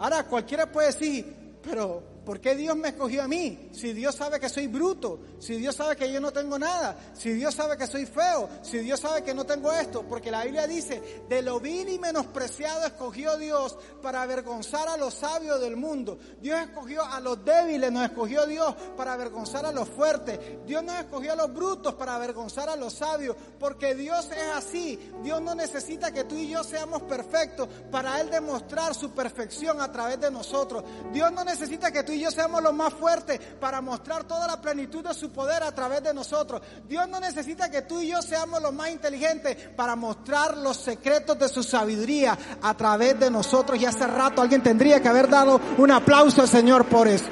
Ahora 0.00 0.24
cualquiera 0.24 0.64
puede 0.64 0.86
decir, 0.86 1.26
pero 1.62 2.02
¿Por 2.30 2.40
qué 2.40 2.54
Dios 2.54 2.76
me 2.76 2.90
escogió 2.90 3.24
a 3.24 3.26
mí? 3.26 3.70
Si 3.72 3.92
Dios 3.92 4.14
sabe 4.14 4.38
que 4.38 4.48
soy 4.48 4.68
bruto, 4.68 5.18
si 5.40 5.56
Dios 5.56 5.74
sabe 5.74 5.96
que 5.96 6.12
yo 6.12 6.20
no 6.20 6.30
tengo 6.30 6.60
nada, 6.60 6.96
si 7.12 7.32
Dios 7.32 7.52
sabe 7.52 7.76
que 7.76 7.88
soy 7.88 8.06
feo, 8.06 8.48
si 8.62 8.78
Dios 8.78 9.00
sabe 9.00 9.24
que 9.24 9.34
no 9.34 9.44
tengo 9.44 9.72
esto, 9.72 10.04
porque 10.08 10.30
la 10.30 10.44
Biblia 10.44 10.68
dice, 10.68 11.24
de 11.28 11.42
lo 11.42 11.58
vil 11.58 11.88
y 11.88 11.98
menospreciado 11.98 12.86
escogió 12.86 13.36
Dios 13.36 13.76
para 14.00 14.22
avergonzar 14.22 14.88
a 14.88 14.96
los 14.96 15.14
sabios 15.14 15.60
del 15.60 15.74
mundo. 15.74 16.20
Dios 16.40 16.60
escogió 16.60 17.04
a 17.04 17.18
los 17.18 17.44
débiles, 17.44 17.90
nos 17.90 18.04
escogió 18.04 18.46
Dios 18.46 18.76
para 18.96 19.14
avergonzar 19.14 19.66
a 19.66 19.72
los 19.72 19.88
fuertes. 19.88 20.38
Dios 20.68 20.84
nos 20.84 21.00
escogió 21.00 21.32
a 21.32 21.36
los 21.36 21.52
brutos 21.52 21.94
para 21.94 22.14
avergonzar 22.14 22.68
a 22.68 22.76
los 22.76 22.92
sabios, 22.92 23.34
porque 23.58 23.96
Dios 23.96 24.30
es 24.30 24.54
así. 24.54 25.00
Dios 25.24 25.42
no 25.42 25.56
necesita 25.56 26.12
que 26.12 26.22
tú 26.22 26.36
y 26.36 26.50
yo 26.50 26.62
seamos 26.62 27.02
perfectos 27.02 27.68
para 27.90 28.20
Él 28.20 28.30
demostrar 28.30 28.94
su 28.94 29.10
perfección 29.10 29.80
a 29.80 29.90
través 29.90 30.20
de 30.20 30.30
nosotros. 30.30 30.84
Dios 31.12 31.32
no 31.32 31.42
necesita 31.42 31.90
que 31.90 32.04
tú 32.04 32.12
y 32.12 32.19
yo 32.20 32.30
seamos 32.30 32.62
los 32.62 32.74
más 32.74 32.92
fuertes 32.94 33.40
para 33.60 33.80
mostrar 33.80 34.24
toda 34.24 34.46
la 34.46 34.60
plenitud 34.60 35.04
de 35.06 35.14
su 35.14 35.30
poder 35.30 35.62
a 35.62 35.72
través 35.72 36.02
de 36.02 36.14
nosotros. 36.14 36.60
Dios 36.88 37.08
no 37.08 37.20
necesita 37.20 37.70
que 37.70 37.82
tú 37.82 38.00
y 38.00 38.08
yo 38.08 38.22
seamos 38.22 38.60
los 38.60 38.72
más 38.72 38.90
inteligentes 38.90 39.56
para 39.76 39.96
mostrar 39.96 40.56
los 40.56 40.76
secretos 40.76 41.38
de 41.38 41.48
su 41.48 41.62
sabiduría 41.62 42.36
a 42.62 42.74
través 42.74 43.18
de 43.18 43.30
nosotros. 43.30 43.80
Y 43.80 43.86
hace 43.86 44.06
rato 44.06 44.42
alguien 44.42 44.62
tendría 44.62 45.00
que 45.00 45.08
haber 45.08 45.28
dado 45.28 45.60
un 45.78 45.90
aplauso 45.90 46.42
al 46.42 46.48
Señor 46.48 46.86
por 46.86 47.08
eso. 47.08 47.26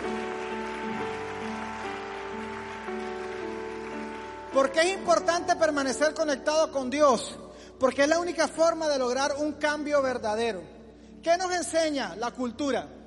¿Por 4.52 4.72
qué 4.72 4.80
es 4.80 4.98
importante 4.98 5.54
permanecer 5.56 6.14
conectado 6.14 6.72
con 6.72 6.90
Dios? 6.90 7.38
Porque 7.78 8.02
es 8.02 8.08
la 8.08 8.18
única 8.18 8.48
forma 8.48 8.88
de 8.88 8.98
lograr 8.98 9.36
un 9.38 9.52
cambio 9.52 10.02
verdadero. 10.02 10.62
¿Qué 11.22 11.36
nos 11.36 11.52
enseña 11.52 12.16
la 12.16 12.32
cultura? 12.32 12.97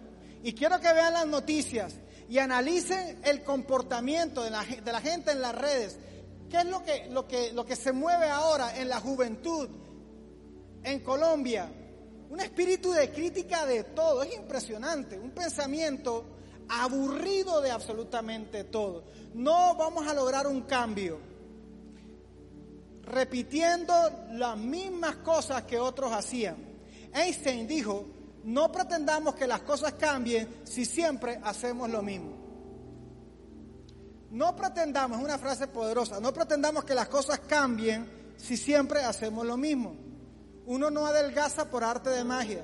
Y 0.44 0.54
quiero 0.54 0.80
que 0.80 0.92
vean 0.92 1.14
las 1.14 1.28
noticias 1.28 1.96
y 2.28 2.40
analicen 2.40 3.20
el 3.24 3.44
comportamiento 3.44 4.44
de 4.44 4.50
la, 4.50 4.64
gente 4.64 5.32
en 5.32 5.42
las 5.42 5.56
redes. 5.56 5.98
¿Qué 6.50 6.58
es 6.58 6.66
lo 6.66 6.84
que, 6.84 7.08
lo, 7.10 7.28
que, 7.28 7.54
lo 7.54 7.66
que 7.66 7.76
se 7.76 7.92
mueve 7.92 8.28
ahora 8.28 8.78
en 8.78 8.90
la 8.90 9.00
juventud 9.00 9.70
en 10.84 11.00
Colombia? 11.02 11.70
Un 12.30 12.40
espíritu 12.40 12.92
de 12.92 13.12
crítica 13.12 13.66
de 13.66 13.84
todo. 13.84 14.24
Es 14.24 14.34
impresionante. 14.34 15.20
Un 15.20 15.32
pensamiento 15.32 16.26
aburrido 16.70 17.62
de 17.62 17.72
absolutamente 17.72 18.64
todo. 18.64 19.04
No 19.34 19.76
vamos 19.76 20.08
a 20.08 20.14
lograr 20.14 20.48
un 20.48 20.62
cambio 20.62 21.20
repitiendo 23.04 23.94
las 24.32 24.58
mismas 24.58 25.18
cosas 25.18 25.64
que 25.64 25.78
otros 25.78 26.14
hacían. 26.14 26.56
Einstein 27.14 27.68
dijo, 27.68 28.06
no 28.44 28.72
pretendamos 28.72 29.36
que 29.36 29.48
las 29.48 29.62
cosas 29.62 29.94
cambien 29.94 30.62
si 30.64 30.86
siempre 30.86 31.40
hacemos 31.44 31.90
lo 31.90 32.02
mismo. 32.02 32.42
No 34.32 34.56
pretendamos, 34.56 35.20
es 35.20 35.26
una 35.26 35.38
frase 35.38 35.68
poderosa, 35.68 36.20
no 36.20 36.34
pretendamos 36.34 36.86
que 36.86 36.96
las 36.96 37.10
cosas 37.10 37.40
cambien 37.42 38.34
si 38.38 38.58
siempre 38.58 39.04
hacemos 39.04 39.46
lo 39.46 39.58
mismo. 39.58 39.96
Uno 40.66 40.90
no 40.90 41.06
adelgaza 41.06 41.70
por 41.70 41.84
arte 41.84 42.10
de 42.10 42.24
magia. 42.24 42.64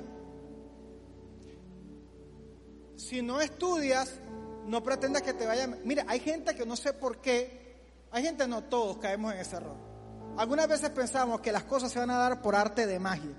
Si 2.95 3.21
no 3.21 3.41
estudias, 3.41 4.13
no 4.65 4.81
pretendas 4.81 5.21
que 5.21 5.33
te 5.33 5.45
vaya... 5.45 5.67
Mira, 5.83 6.05
hay 6.07 6.19
gente 6.19 6.55
que 6.55 6.65
no 6.65 6.75
sé 6.75 6.93
por 6.93 7.19
qué, 7.21 7.77
hay 8.11 8.23
gente, 8.23 8.47
no 8.47 8.63
todos 8.63 8.97
caemos 8.97 9.33
en 9.33 9.39
ese 9.39 9.57
error. 9.57 9.75
Algunas 10.37 10.67
veces 10.67 10.89
pensamos 10.91 11.41
que 11.41 11.51
las 11.51 11.63
cosas 11.63 11.91
se 11.91 11.99
van 11.99 12.11
a 12.11 12.17
dar 12.17 12.41
por 12.41 12.55
arte 12.55 12.87
de 12.87 12.99
magia. 12.99 13.35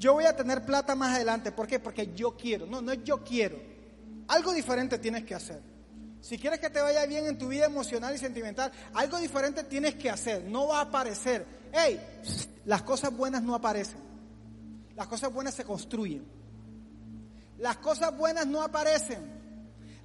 Yo 0.00 0.14
voy 0.14 0.24
a 0.24 0.34
tener 0.34 0.64
plata 0.64 0.94
más 0.94 1.14
adelante. 1.14 1.52
¿Por 1.52 1.66
qué? 1.66 1.78
Porque 1.78 2.14
yo 2.14 2.34
quiero. 2.34 2.64
No, 2.64 2.80
no 2.80 2.90
es 2.90 3.04
yo 3.04 3.22
quiero. 3.22 3.58
Algo 4.28 4.54
diferente 4.54 4.98
tienes 4.98 5.24
que 5.24 5.34
hacer. 5.34 5.60
Si 6.22 6.38
quieres 6.38 6.58
que 6.58 6.70
te 6.70 6.80
vaya 6.80 7.04
bien 7.04 7.26
en 7.26 7.36
tu 7.36 7.48
vida 7.48 7.66
emocional 7.66 8.14
y 8.14 8.18
sentimental, 8.18 8.72
algo 8.94 9.18
diferente 9.18 9.62
tienes 9.64 9.96
que 9.96 10.08
hacer. 10.08 10.42
No 10.44 10.68
va 10.68 10.78
a 10.78 10.82
aparecer. 10.84 11.46
Hey, 11.70 12.00
las 12.64 12.80
cosas 12.80 13.14
buenas 13.14 13.42
no 13.42 13.54
aparecen. 13.54 14.00
Las 14.96 15.06
cosas 15.06 15.30
buenas 15.34 15.52
se 15.52 15.64
construyen. 15.64 16.24
Las 17.58 17.76
cosas 17.76 18.16
buenas 18.16 18.46
no 18.46 18.62
aparecen. 18.62 19.22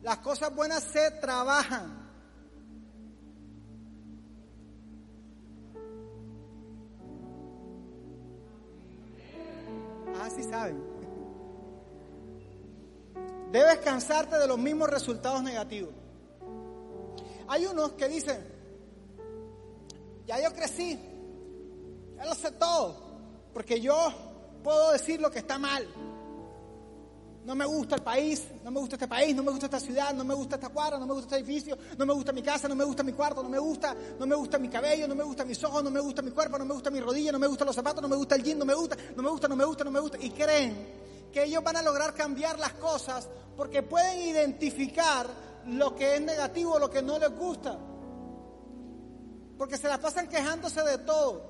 Las 0.01 0.17
cosas 0.17 0.53
buenas 0.53 0.83
se 0.83 1.09
trabajan. 1.21 2.04
Ah, 10.21 10.29
sí 10.29 10.43
saben. 10.43 10.81
Debes 13.51 13.77
cansarte 13.79 14.37
de 14.37 14.47
los 14.47 14.57
mismos 14.57 14.89
resultados 14.89 15.41
negativos. 15.43 15.93
Hay 17.47 17.65
unos 17.65 17.91
que 17.93 18.07
dicen, 18.07 18.45
ya 20.25 20.41
yo 20.41 20.53
crecí, 20.53 20.99
ya 22.17 22.25
lo 22.25 22.33
sé 22.33 22.51
todo, 22.51 22.95
porque 23.53 23.79
yo 23.79 23.95
puedo 24.63 24.91
decir 24.91 25.21
lo 25.21 25.29
que 25.29 25.39
está 25.39 25.59
mal. 25.59 25.87
No 27.45 27.53
me 27.53 27.63
gusta 27.63 27.95
el 27.95 28.01
país, 28.01 28.43
no 28.63 28.71
me 28.71 28.79
gusta 28.79 28.95
este 28.95 29.07
país, 29.07 29.35
no 29.35 29.43
me 29.43 29.51
gusta 29.51 29.67
esta 29.67 29.79
ciudad, 29.79 30.15
no 30.15 30.23
me 30.23 30.33
gusta 30.33 30.55
esta 30.55 30.69
cuadra, 30.69 30.97
no 30.97 31.05
me 31.05 31.13
gusta 31.13 31.37
este 31.37 31.45
edificio, 31.45 31.77
no 31.95 32.03
me 32.03 32.11
gusta 32.11 32.31
mi 32.33 32.41
casa, 32.41 32.67
no 32.67 32.75
me 32.75 32.83
gusta 32.83 33.03
mi 33.03 33.13
cuarto, 33.13 33.43
no 33.43 33.49
me 33.49 33.59
gusta, 33.59 33.95
no 34.17 34.25
me 34.25 34.35
gusta 34.35 34.57
mi 34.57 34.67
cabello, 34.67 35.07
no 35.07 35.13
me 35.13 35.23
gusta 35.23 35.45
mis 35.45 35.63
ojos, 35.63 35.83
no 35.83 35.91
me 35.91 35.99
gusta 35.99 36.23
mi 36.23 36.31
cuerpo, 36.31 36.57
no 36.57 36.65
me 36.65 36.73
gusta 36.73 36.89
mi 36.89 36.99
rodilla, 36.99 37.31
no 37.31 37.37
me 37.37 37.45
gustan 37.45 37.67
los 37.67 37.75
zapatos, 37.75 38.01
no 38.01 38.07
me 38.07 38.15
gusta 38.15 38.33
el 38.33 38.41
jean, 38.41 38.57
no 38.57 38.65
me 38.65 38.73
gusta, 38.73 38.97
no 39.15 39.21
me 39.21 39.29
gusta, 39.29 39.47
no 39.47 39.55
me 39.55 39.63
gusta, 39.63 39.83
no 39.83 39.91
me 39.91 39.99
gusta. 39.99 40.17
Y 40.19 40.31
creen 40.31 41.29
que 41.31 41.43
ellos 41.43 41.63
van 41.63 41.77
a 41.77 41.83
lograr 41.83 42.15
cambiar 42.15 42.57
las 42.57 42.73
cosas 42.73 43.29
porque 43.55 43.83
pueden 43.83 44.21
identificar 44.21 45.27
lo 45.67 45.95
que 45.95 46.15
es 46.15 46.21
negativo, 46.21 46.79
lo 46.79 46.89
que 46.89 47.03
no 47.03 47.19
les 47.19 47.29
gusta. 47.37 47.77
Porque 49.55 49.77
se 49.77 49.87
la 49.87 49.99
pasan 49.99 50.27
quejándose 50.27 50.81
de 50.81 50.97
todo. 50.97 51.43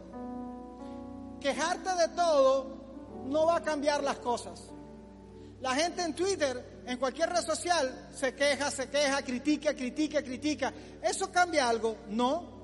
Quejarte 1.39 1.89
de 1.95 2.09
todo 2.09 2.67
no 3.27 3.45
va 3.45 3.57
a 3.57 3.63
cambiar 3.63 4.03
las 4.03 4.19
cosas. 4.19 4.75
La 5.62 5.74
gente 5.75 6.01
en 6.01 6.13
Twitter, 6.13 6.83
en 6.85 6.97
cualquier 6.97 7.29
red 7.29 7.41
social, 7.41 8.09
se 8.13 8.33
queja, 8.35 8.69
se 8.69 8.89
queja, 8.89 9.21
critica, 9.24 9.74
critica, 9.74 10.21
critica. 10.21 10.74
¿Eso 11.01 11.31
cambia 11.31 11.69
algo? 11.69 11.97
No. 12.09 12.55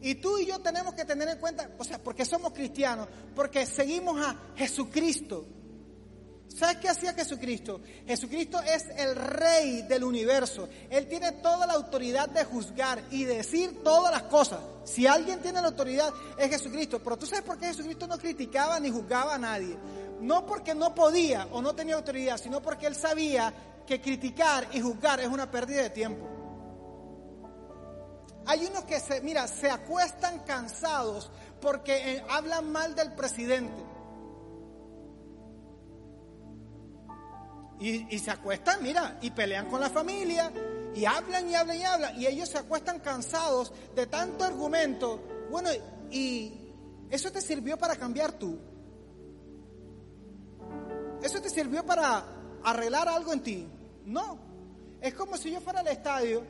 Y 0.00 0.16
tú 0.16 0.38
y 0.38 0.46
yo 0.46 0.58
tenemos 0.60 0.94
que 0.94 1.04
tener 1.04 1.28
en 1.28 1.38
cuenta, 1.38 1.70
o 1.78 1.84
sea, 1.84 1.98
porque 1.98 2.24
somos 2.24 2.52
cristianos, 2.52 3.08
porque 3.34 3.64
seguimos 3.66 4.20
a 4.20 4.36
Jesucristo. 4.56 5.46
¿Sabes 6.48 6.76
qué 6.76 6.88
hacía 6.88 7.12
Jesucristo? 7.14 7.80
Jesucristo 8.06 8.60
es 8.62 8.84
el 8.96 9.16
rey 9.16 9.82
del 9.82 10.04
universo. 10.04 10.68
Él 10.88 11.08
tiene 11.08 11.32
toda 11.32 11.66
la 11.66 11.72
autoridad 11.72 12.28
de 12.28 12.44
juzgar 12.44 13.02
y 13.10 13.24
decir 13.24 13.82
todas 13.82 14.12
las 14.12 14.24
cosas. 14.24 14.60
Si 14.84 15.06
alguien 15.06 15.40
tiene 15.40 15.60
la 15.60 15.68
autoridad 15.68 16.12
es 16.38 16.50
Jesucristo. 16.50 17.00
Pero 17.02 17.16
tú 17.16 17.26
sabes 17.26 17.44
por 17.44 17.58
qué 17.58 17.66
Jesucristo 17.66 18.06
no 18.06 18.18
criticaba 18.18 18.78
ni 18.78 18.90
juzgaba 18.90 19.34
a 19.34 19.38
nadie. 19.38 19.76
No 20.20 20.46
porque 20.46 20.74
no 20.74 20.94
podía 20.94 21.48
o 21.52 21.60
no 21.60 21.74
tenía 21.74 21.96
autoridad, 21.96 22.38
sino 22.38 22.60
porque 22.62 22.86
él 22.86 22.94
sabía 22.94 23.52
que 23.86 24.00
criticar 24.00 24.68
y 24.72 24.80
juzgar 24.80 25.20
es 25.20 25.28
una 25.28 25.50
pérdida 25.50 25.82
de 25.82 25.90
tiempo. 25.90 26.26
Hay 28.46 28.66
unos 28.66 28.84
que 28.84 29.00
se, 29.00 29.20
mira, 29.22 29.46
se 29.48 29.70
acuestan 29.70 30.40
cansados 30.40 31.30
porque 31.60 32.16
eh, 32.16 32.24
hablan 32.28 32.70
mal 32.70 32.94
del 32.94 33.12
presidente. 33.14 33.82
Y, 37.80 38.18
se 38.18 38.30
acuestan, 38.30 38.82
mira, 38.82 39.18
y 39.20 39.30
pelean 39.30 39.68
con 39.68 39.78
la 39.78 39.90
familia, 39.90 40.50
y 40.94 41.04
hablan 41.04 41.50
y 41.50 41.54
hablan 41.54 41.76
y 41.76 41.84
hablan, 41.84 42.20
y 42.20 42.26
ellos 42.26 42.48
se 42.48 42.56
acuestan 42.56 43.00
cansados 43.00 43.72
de 43.94 44.06
tanto 44.06 44.44
argumento. 44.44 45.20
Bueno, 45.50 45.68
y 46.10 46.72
eso 47.10 47.30
te 47.30 47.42
sirvió 47.42 47.76
para 47.76 47.96
cambiar 47.96 48.32
tú. 48.32 48.58
¿Eso 51.24 51.40
te 51.40 51.48
sirvió 51.48 51.82
para 51.86 52.22
arreglar 52.62 53.08
algo 53.08 53.32
en 53.32 53.42
ti? 53.42 53.66
No. 54.04 54.38
Es 55.00 55.14
como 55.14 55.38
si 55.38 55.50
yo 55.50 55.58
fuera 55.58 55.80
al 55.80 55.88
estadio, 55.88 56.42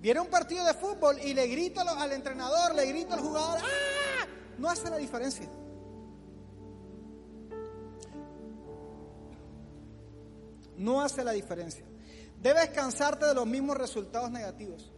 viera 0.00 0.22
un 0.22 0.28
partido 0.28 0.64
de 0.64 0.72
fútbol 0.72 1.18
y 1.22 1.34
le 1.34 1.46
grito 1.46 1.82
al 1.82 2.12
entrenador, 2.12 2.74
le 2.74 2.86
grito 2.86 3.12
al 3.12 3.20
jugador, 3.20 3.58
¡ah! 3.60 4.26
No 4.56 4.70
hace 4.70 4.88
la 4.88 4.96
diferencia. 4.96 5.46
No 10.78 11.02
hace 11.02 11.22
la 11.22 11.32
diferencia. 11.32 11.84
Debes 12.40 12.70
cansarte 12.70 13.26
de 13.26 13.34
los 13.34 13.46
mismos 13.46 13.76
resultados 13.76 14.30
negativos. 14.30 14.90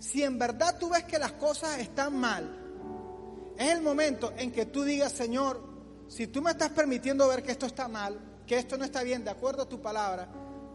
Si 0.00 0.24
en 0.24 0.36
verdad 0.36 0.80
tú 0.80 0.88
ves 0.88 1.04
que 1.04 1.20
las 1.20 1.32
cosas 1.32 1.78
están 1.78 2.18
mal, 2.18 3.54
es 3.56 3.70
el 3.70 3.82
momento 3.82 4.32
en 4.36 4.50
que 4.50 4.66
tú 4.66 4.82
digas, 4.82 5.12
Señor, 5.12 5.65
si 6.08 6.26
tú 6.26 6.40
me 6.42 6.52
estás 6.52 6.70
permitiendo 6.70 7.28
ver 7.28 7.42
que 7.42 7.52
esto 7.52 7.66
está 7.66 7.88
mal, 7.88 8.18
que 8.46 8.58
esto 8.58 8.76
no 8.76 8.84
está 8.84 9.02
bien, 9.02 9.24
de 9.24 9.30
acuerdo 9.30 9.62
a 9.62 9.68
tu 9.68 9.80
palabra, 9.80 10.28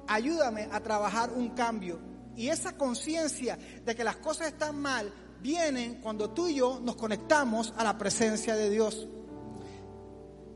ayúdame 0.07 0.67
a 0.71 0.79
trabajar 0.81 1.31
un 1.31 1.49
cambio. 1.49 1.99
Y 2.35 2.49
esa 2.49 2.77
conciencia 2.77 3.57
de 3.85 3.95
que 3.95 4.03
las 4.03 4.17
cosas 4.17 4.47
están 4.47 4.77
mal 4.77 5.11
viene 5.41 5.99
cuando 6.01 6.29
tú 6.29 6.47
y 6.47 6.55
yo 6.55 6.79
nos 6.81 6.95
conectamos 6.95 7.73
a 7.77 7.83
la 7.83 7.97
presencia 7.97 8.55
de 8.55 8.69
Dios. 8.69 9.07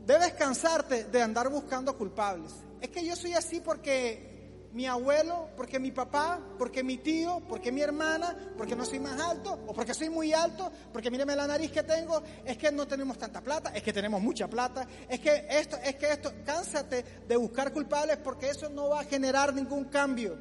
Debes 0.06 0.34
cansarte 0.34 1.04
de 1.04 1.22
andar 1.22 1.50
buscando 1.50 1.96
culpables. 1.96 2.52
Es 2.80 2.90
que 2.90 3.04
yo 3.04 3.16
soy 3.16 3.32
así 3.32 3.60
porque 3.60 4.35
mi 4.76 4.86
abuelo, 4.86 5.48
porque 5.56 5.80
mi 5.80 5.90
papá, 5.90 6.38
porque 6.58 6.84
mi 6.84 6.98
tío, 6.98 7.40
porque 7.48 7.72
mi 7.72 7.80
hermana, 7.80 8.36
porque 8.58 8.76
no 8.76 8.84
soy 8.84 9.00
más 9.00 9.18
alto, 9.18 9.58
o 9.66 9.72
porque 9.72 9.94
soy 9.94 10.10
muy 10.10 10.34
alto, 10.34 10.70
porque 10.92 11.10
míreme 11.10 11.34
la 11.34 11.46
nariz 11.46 11.72
que 11.72 11.82
tengo, 11.82 12.22
es 12.44 12.58
que 12.58 12.70
no 12.70 12.86
tenemos 12.86 13.16
tanta 13.16 13.40
plata, 13.40 13.70
es 13.70 13.82
que 13.82 13.90
tenemos 13.90 14.20
mucha 14.20 14.48
plata, 14.48 14.86
es 15.08 15.18
que 15.18 15.46
esto, 15.48 15.78
es 15.82 15.96
que 15.96 16.12
esto, 16.12 16.30
cánsate 16.44 17.02
de 17.26 17.36
buscar 17.38 17.72
culpables 17.72 18.18
porque 18.18 18.50
eso 18.50 18.68
no 18.68 18.90
va 18.90 19.00
a 19.00 19.04
generar 19.04 19.54
ningún 19.54 19.86
cambio. 19.86 20.36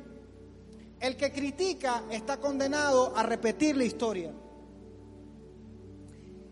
El 1.00 1.16
que 1.16 1.32
critica 1.32 2.04
está 2.12 2.36
condenado 2.36 3.16
a 3.16 3.24
repetir 3.24 3.78
la 3.78 3.86
historia. 3.86 4.34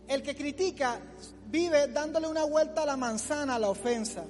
El 0.08 0.24
que 0.24 0.38
critica 0.38 1.02
vive 1.48 1.90
dándole 1.90 2.28
una 2.30 2.46
vuelta 2.46 2.84
a 2.84 2.86
la 2.86 2.96
manzana 2.96 3.56
a 3.56 3.60
la 3.60 3.68
ofensa 3.68 4.24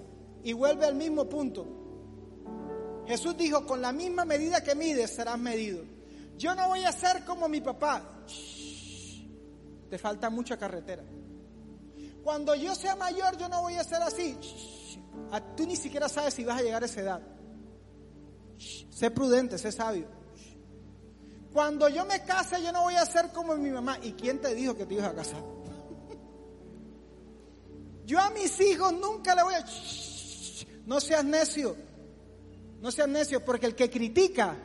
y 0.43 0.53
vuelve 0.53 0.87
al 0.87 0.95
mismo 0.95 1.29
punto. 1.29 1.82
Jesús 3.07 3.37
dijo, 3.37 3.65
con 3.65 3.81
la 3.81 3.91
misma 3.91 4.25
medida 4.25 4.63
que 4.63 4.75
mides 4.75 5.15
serás 5.15 5.37
medido. 5.37 5.83
Yo 6.37 6.55
no 6.55 6.67
voy 6.67 6.83
a 6.83 6.91
ser 6.91 7.23
como 7.25 7.47
mi 7.47 7.61
papá. 7.61 8.01
te 9.89 9.97
falta 9.97 10.29
mucha 10.29 10.57
carretera. 10.57 11.03
Cuando 12.23 12.55
yo 12.55 12.73
sea 12.73 12.95
mayor, 12.95 13.37
yo 13.37 13.49
no 13.49 13.61
voy 13.61 13.75
a 13.75 13.83
ser 13.83 14.01
así. 14.01 14.37
tú 15.55 15.65
ni 15.65 15.75
siquiera 15.75 16.07
sabes 16.07 16.33
si 16.33 16.43
vas 16.43 16.59
a 16.59 16.63
llegar 16.63 16.81
a 16.81 16.85
esa 16.85 17.01
edad. 17.01 17.21
sé 18.57 19.11
prudente, 19.11 19.57
sé 19.57 19.71
sabio. 19.71 20.07
Cuando 21.51 21.87
yo 21.89 22.05
me 22.05 22.23
case, 22.23 22.63
yo 22.63 22.71
no 22.71 22.83
voy 22.83 22.95
a 22.95 23.05
ser 23.05 23.31
como 23.31 23.55
mi 23.55 23.69
mamá. 23.69 23.99
¿Y 24.01 24.13
quién 24.13 24.41
te 24.41 24.55
dijo 24.55 24.75
que 24.75 24.85
te 24.85 24.95
ibas 24.95 25.07
a 25.07 25.13
casar? 25.13 25.43
Yo 28.05 28.19
a 28.19 28.31
mis 28.31 28.59
hijos 28.59 28.91
nunca 28.93 29.35
le 29.35 29.43
voy 29.43 29.53
a... 29.53 29.63
No 30.87 30.99
seas 30.99 31.23
necio. 31.23 31.77
No 32.83 32.91
seas 32.91 33.07
necio, 33.07 33.45
porque 33.45 33.65
el 33.65 33.75
que 33.75 33.89
critica 33.89 34.57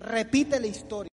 repite 0.00 0.60
la 0.60 0.66
historia. 0.66 1.10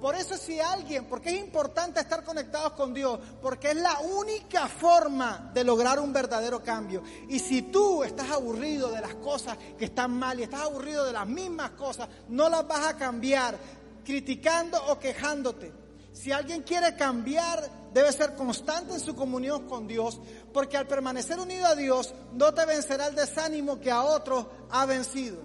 Por 0.00 0.16
eso 0.16 0.36
si 0.36 0.58
alguien, 0.58 1.04
porque 1.04 1.30
es 1.30 1.38
importante 1.38 2.00
estar 2.00 2.24
conectados 2.24 2.72
con 2.72 2.92
Dios, 2.92 3.20
porque 3.40 3.70
es 3.70 3.76
la 3.76 4.00
única 4.00 4.66
forma 4.66 5.52
de 5.54 5.62
lograr 5.62 6.00
un 6.00 6.12
verdadero 6.12 6.64
cambio. 6.64 7.00
Y 7.28 7.38
si 7.38 7.62
tú 7.62 8.02
estás 8.02 8.28
aburrido 8.32 8.90
de 8.90 9.00
las 9.00 9.14
cosas 9.14 9.56
que 9.78 9.84
están 9.84 10.18
mal 10.18 10.40
y 10.40 10.42
estás 10.42 10.62
aburrido 10.62 11.04
de 11.04 11.12
las 11.12 11.28
mismas 11.28 11.70
cosas, 11.70 12.08
no 12.28 12.48
las 12.48 12.66
vas 12.66 12.84
a 12.88 12.96
cambiar 12.96 13.56
criticando 14.04 14.84
o 14.86 14.98
quejándote. 14.98 15.81
Si 16.12 16.30
alguien 16.30 16.62
quiere 16.62 16.94
cambiar, 16.94 17.68
debe 17.92 18.12
ser 18.12 18.34
constante 18.34 18.94
en 18.94 19.00
su 19.00 19.14
comunión 19.14 19.66
con 19.66 19.86
Dios, 19.86 20.20
porque 20.52 20.76
al 20.76 20.86
permanecer 20.86 21.38
unido 21.38 21.66
a 21.66 21.74
Dios, 21.74 22.14
no 22.32 22.52
te 22.52 22.66
vencerá 22.66 23.08
el 23.08 23.14
desánimo 23.14 23.80
que 23.80 23.90
a 23.90 24.02
otros 24.02 24.46
ha 24.70 24.86
vencido. 24.86 25.38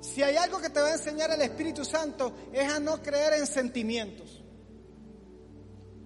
Si 0.00 0.22
hay 0.22 0.36
algo 0.36 0.60
que 0.60 0.70
te 0.70 0.80
va 0.80 0.88
a 0.88 0.92
enseñar 0.94 1.30
el 1.30 1.42
Espíritu 1.42 1.84
Santo 1.84 2.32
es 2.52 2.72
a 2.72 2.78
no 2.78 3.02
creer 3.02 3.34
en 3.34 3.46
sentimientos. 3.46 4.42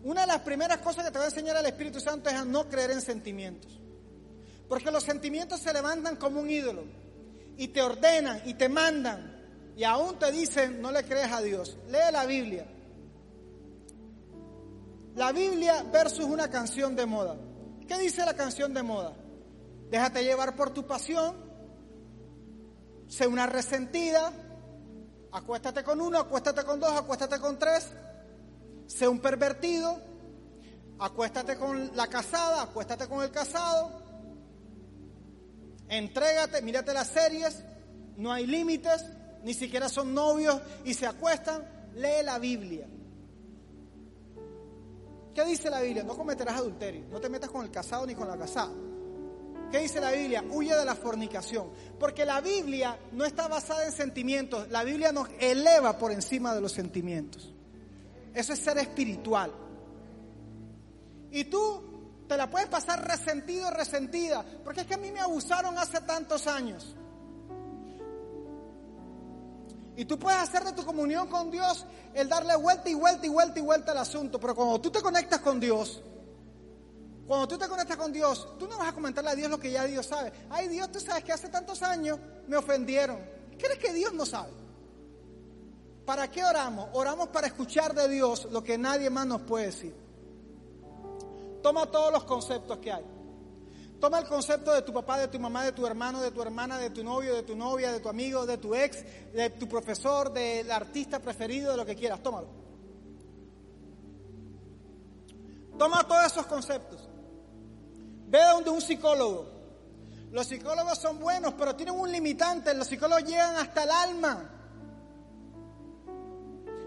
Una 0.02 0.23
de 0.23 0.26
las 0.28 0.40
primeras 0.40 0.78
cosas 0.78 1.04
que 1.04 1.11
te 1.11 1.18
va 1.18 1.25
a 1.26 1.28
enseñar 1.28 1.56
el 1.56 1.66
Espíritu 1.66 2.00
Santo 2.00 2.30
es 2.30 2.37
a 2.37 2.44
no 2.44 2.68
creer 2.68 2.92
en 2.92 3.02
sentimientos. 3.02 3.78
Porque 4.68 4.90
los 4.90 5.04
sentimientos 5.04 5.61
se 5.61 5.73
levantan 5.73 6.16
como 6.16 6.40
un 6.40 6.50
ídolo 6.50 6.85
y 7.56 7.68
te 7.68 7.82
ordenan 7.82 8.40
y 8.47 8.54
te 8.54 8.68
mandan 8.68 9.38
y 9.76 9.85
aún 9.85 10.18
te 10.18 10.32
dicen 10.32 10.80
no 10.80 10.90
le 10.92 11.04
crees 11.04 11.30
a 11.30 11.42
Dios. 11.42 11.76
Lee 11.88 12.12
la 12.12 12.25
Biblia. 12.25 12.66
La 15.20 15.32
Biblia 15.32 15.84
versus 15.92 16.24
una 16.24 16.48
canción 16.48 16.96
de 16.96 17.04
moda. 17.04 17.36
¿Qué 17.86 17.98
dice 17.98 18.24
la 18.24 18.32
canción 18.32 18.72
de 18.72 18.82
moda? 18.82 19.12
Déjate 19.90 20.24
llevar 20.24 20.56
por 20.56 20.70
tu 20.70 20.86
pasión, 20.86 21.36
sé 23.06 23.26
una 23.26 23.46
resentida, 23.46 24.32
acuéstate 25.30 25.84
con 25.84 26.00
uno, 26.00 26.20
acuéstate 26.20 26.64
con 26.64 26.80
dos, 26.80 26.90
acuéstate 26.92 27.38
con 27.38 27.58
tres, 27.58 27.90
sé 28.86 29.06
un 29.06 29.20
pervertido, 29.20 30.00
acuéstate 30.98 31.58
con 31.58 31.94
la 31.94 32.06
casada, 32.06 32.62
acuéstate 32.62 33.06
con 33.06 33.22
el 33.22 33.30
casado, 33.30 33.90
entrégate, 35.90 36.62
mírate 36.62 36.94
las 36.94 37.08
series, 37.08 37.62
no 38.16 38.32
hay 38.32 38.46
límites, 38.46 39.04
ni 39.44 39.52
siquiera 39.52 39.90
son 39.90 40.14
novios 40.14 40.62
y 40.86 40.94
se 40.94 41.06
acuestan, 41.06 41.62
lee 41.94 42.24
la 42.24 42.38
Biblia. 42.38 42.88
¿Qué 45.34 45.44
dice 45.44 45.70
la 45.70 45.80
Biblia? 45.80 46.02
No 46.02 46.16
cometerás 46.16 46.56
adulterio, 46.56 47.06
no 47.10 47.20
te 47.20 47.28
metas 47.28 47.50
con 47.50 47.64
el 47.64 47.70
casado 47.70 48.06
ni 48.06 48.14
con 48.14 48.28
la 48.28 48.37
casada. 48.37 48.72
¿Qué 49.70 49.78
dice 49.78 50.00
la 50.00 50.10
Biblia? 50.10 50.44
Huye 50.50 50.75
de 50.75 50.84
la 50.84 50.96
fornicación. 50.96 51.70
Porque 51.99 52.25
la 52.25 52.40
Biblia 52.40 52.99
no 53.12 53.25
está 53.25 53.46
basada 53.46 53.84
en 53.84 53.92
sentimientos. 53.92 54.68
La 54.68 54.82
Biblia 54.82 55.12
nos 55.12 55.28
eleva 55.38 55.96
por 55.96 56.10
encima 56.10 56.54
de 56.54 56.60
los 56.60 56.72
sentimientos. 56.72 57.54
Eso 58.34 58.52
es 58.52 58.58
ser 58.58 58.78
espiritual. 58.78 59.52
Y 61.30 61.44
tú 61.44 62.25
te 62.26 62.37
la 62.37 62.50
puedes 62.50 62.68
pasar 62.68 63.06
resentido, 63.06 63.70
resentida. 63.70 64.44
Porque 64.64 64.80
es 64.80 64.87
que 64.88 64.94
a 64.94 64.99
mí 64.99 65.12
me 65.12 65.20
abusaron 65.20 65.78
hace 65.78 66.00
tantos 66.00 66.49
años. 66.49 66.96
Y 69.97 70.04
tú 70.04 70.18
puedes 70.18 70.38
hacer 70.40 70.64
de 70.64 70.73
tu 70.73 70.85
comunión 70.85 71.28
con 71.28 71.50
Dios 71.50 71.85
el 72.14 72.28
darle 72.28 72.56
vuelta 72.56 72.88
y 72.88 72.94
vuelta 72.94 73.26
y 73.26 73.28
vuelta 73.28 73.59
y 73.59 73.62
vuelta 73.62 73.92
al 73.92 73.99
asunto. 73.99 74.38
Pero 74.40 74.54
cuando 74.54 74.80
tú 74.80 74.90
te 74.90 75.02
conectas 75.02 75.40
con 75.40 75.61
Dios, 75.61 76.02
cuando 77.26 77.47
tú 77.47 77.58
te 77.58 77.69
conectas 77.69 77.97
con 77.97 78.12
Dios, 78.12 78.49
tú 78.58 78.67
no 78.67 78.78
vas 78.78 78.88
a 78.88 78.93
comentarle 78.93 79.30
a 79.30 79.34
Dios 79.34 79.50
lo 79.50 79.58
que 79.58 79.71
ya 79.71 79.84
Dios 79.84 80.06
sabe. 80.06 80.32
Ay 80.50 80.69
Dios, 80.69 80.91
tú 80.91 81.00
sabes 81.00 81.23
que 81.23 81.32
hace 81.32 81.49
tantos 81.49 81.82
años 81.82 82.19
me 82.47 82.56
ofendieron. 82.56 83.19
¿Crees 83.58 83.78
que 83.78 83.93
Dios 83.93 84.12
no 84.14 84.25
sabe? 84.26 84.52
¿Para 86.04 86.28
qué 86.28 86.45
oramos? 86.45 86.88
Oramos 86.93 87.28
para 87.28 87.47
escuchar 87.47 87.95
de 87.95 88.08
Dios 88.08 88.49
lo 88.50 88.64
que 88.64 88.76
nadie 88.78 89.10
más 89.10 89.26
nos 89.26 89.43
puede 89.43 89.67
decir. 89.67 89.95
Toma 91.62 91.86
todos 91.86 92.12
los 92.12 92.25
conceptos 92.25 92.78
que 92.78 92.91
hay. 92.91 93.04
Toma 94.00 94.19
el 94.19 94.26
concepto 94.26 94.73
de 94.73 94.80
tu 94.80 94.95
papá, 94.95 95.19
de 95.19 95.28
tu 95.28 95.39
mamá, 95.39 95.63
de 95.63 95.73
tu 95.73 95.86
hermano, 95.86 96.23
de 96.23 96.30
tu 96.30 96.41
hermana, 96.41 96.78
de 96.78 96.89
tu 96.89 97.04
novio, 97.04 97.34
de 97.34 97.43
tu 97.43 97.54
novia, 97.54 97.93
de 97.93 98.00
tu 98.00 98.08
amigo, 98.08 98.47
de 98.47 98.56
tu 98.56 98.75
ex, 98.75 99.04
de 99.34 99.50
tu 99.50 99.69
profesor, 99.69 100.32
del 100.32 100.71
artista 100.71 101.19
preferido, 101.19 101.73
de 101.73 101.76
lo 101.76 101.84
que 101.84 101.95
quieras. 101.95 102.23
Tómalo. 102.23 102.49
Toma 105.78 106.02
todos 106.08 106.25
esos 106.25 106.47
conceptos. 106.47 107.08
Ve 108.28 108.41
donde 108.52 108.71
un 108.71 108.80
psicólogo. 108.80 109.47
Los 110.32 110.47
psicólogos 110.47 110.99
son 110.99 111.19
buenos, 111.19 111.52
pero 111.54 111.76
tienen 111.76 111.95
un 111.95 112.10
limitante. 112.10 112.73
Los 112.73 112.86
psicólogos 112.86 113.25
llegan 113.25 113.56
hasta 113.56 113.82
el 113.84 113.91
alma. 113.91 114.50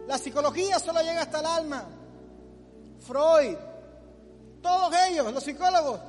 La 0.07 0.17
psicología 0.17 0.79
solo 0.79 1.01
llega 1.01 1.21
hasta 1.21 1.41
el 1.41 1.45
alma. 1.45 1.85
Freud, 3.01 3.55
todos 4.61 4.93
ellos, 5.09 5.31
los 5.31 5.43
psicólogos, 5.43 5.99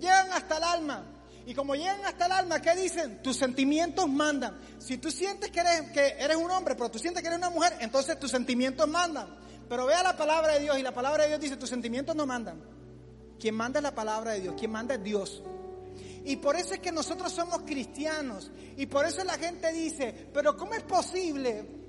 llegan 0.00 0.32
hasta 0.32 0.58
el 0.58 0.64
alma. 0.64 1.04
Y 1.46 1.54
como 1.54 1.74
llegan 1.76 2.04
hasta 2.04 2.26
el 2.26 2.32
alma, 2.32 2.60
¿qué 2.60 2.74
dicen? 2.74 3.22
Tus 3.22 3.36
sentimientos 3.36 4.08
mandan. 4.08 4.58
Si 4.78 4.98
tú 4.98 5.10
sientes 5.10 5.50
que 5.50 5.60
eres, 5.60 5.90
que 5.92 6.16
eres 6.18 6.36
un 6.36 6.50
hombre, 6.50 6.74
pero 6.74 6.90
tú 6.90 6.98
sientes 6.98 7.22
que 7.22 7.28
eres 7.28 7.38
una 7.38 7.50
mujer, 7.50 7.76
entonces 7.80 8.18
tus 8.18 8.30
sentimientos 8.30 8.88
mandan. 8.88 9.28
Pero 9.68 9.86
vea 9.86 10.02
la 10.02 10.16
palabra 10.16 10.54
de 10.54 10.60
Dios 10.60 10.78
y 10.78 10.82
la 10.82 10.92
palabra 10.92 11.24
de 11.24 11.30
Dios 11.30 11.40
dice, 11.40 11.56
tus 11.56 11.68
sentimientos 11.68 12.16
no 12.16 12.26
mandan. 12.26 12.60
Quien 13.38 13.54
manda 13.54 13.78
es 13.78 13.82
la 13.84 13.94
palabra 13.94 14.32
de 14.32 14.40
Dios, 14.40 14.54
quien 14.58 14.72
manda 14.72 14.94
es 14.94 15.02
Dios. 15.02 15.42
Y 16.24 16.36
por 16.36 16.56
eso 16.56 16.74
es 16.74 16.80
que 16.80 16.90
nosotros 16.90 17.32
somos 17.32 17.62
cristianos. 17.62 18.50
Y 18.76 18.86
por 18.86 19.06
eso 19.06 19.22
la 19.22 19.34
gente 19.34 19.72
dice, 19.72 20.28
pero 20.34 20.56
¿cómo 20.56 20.74
es 20.74 20.82
posible 20.82 21.85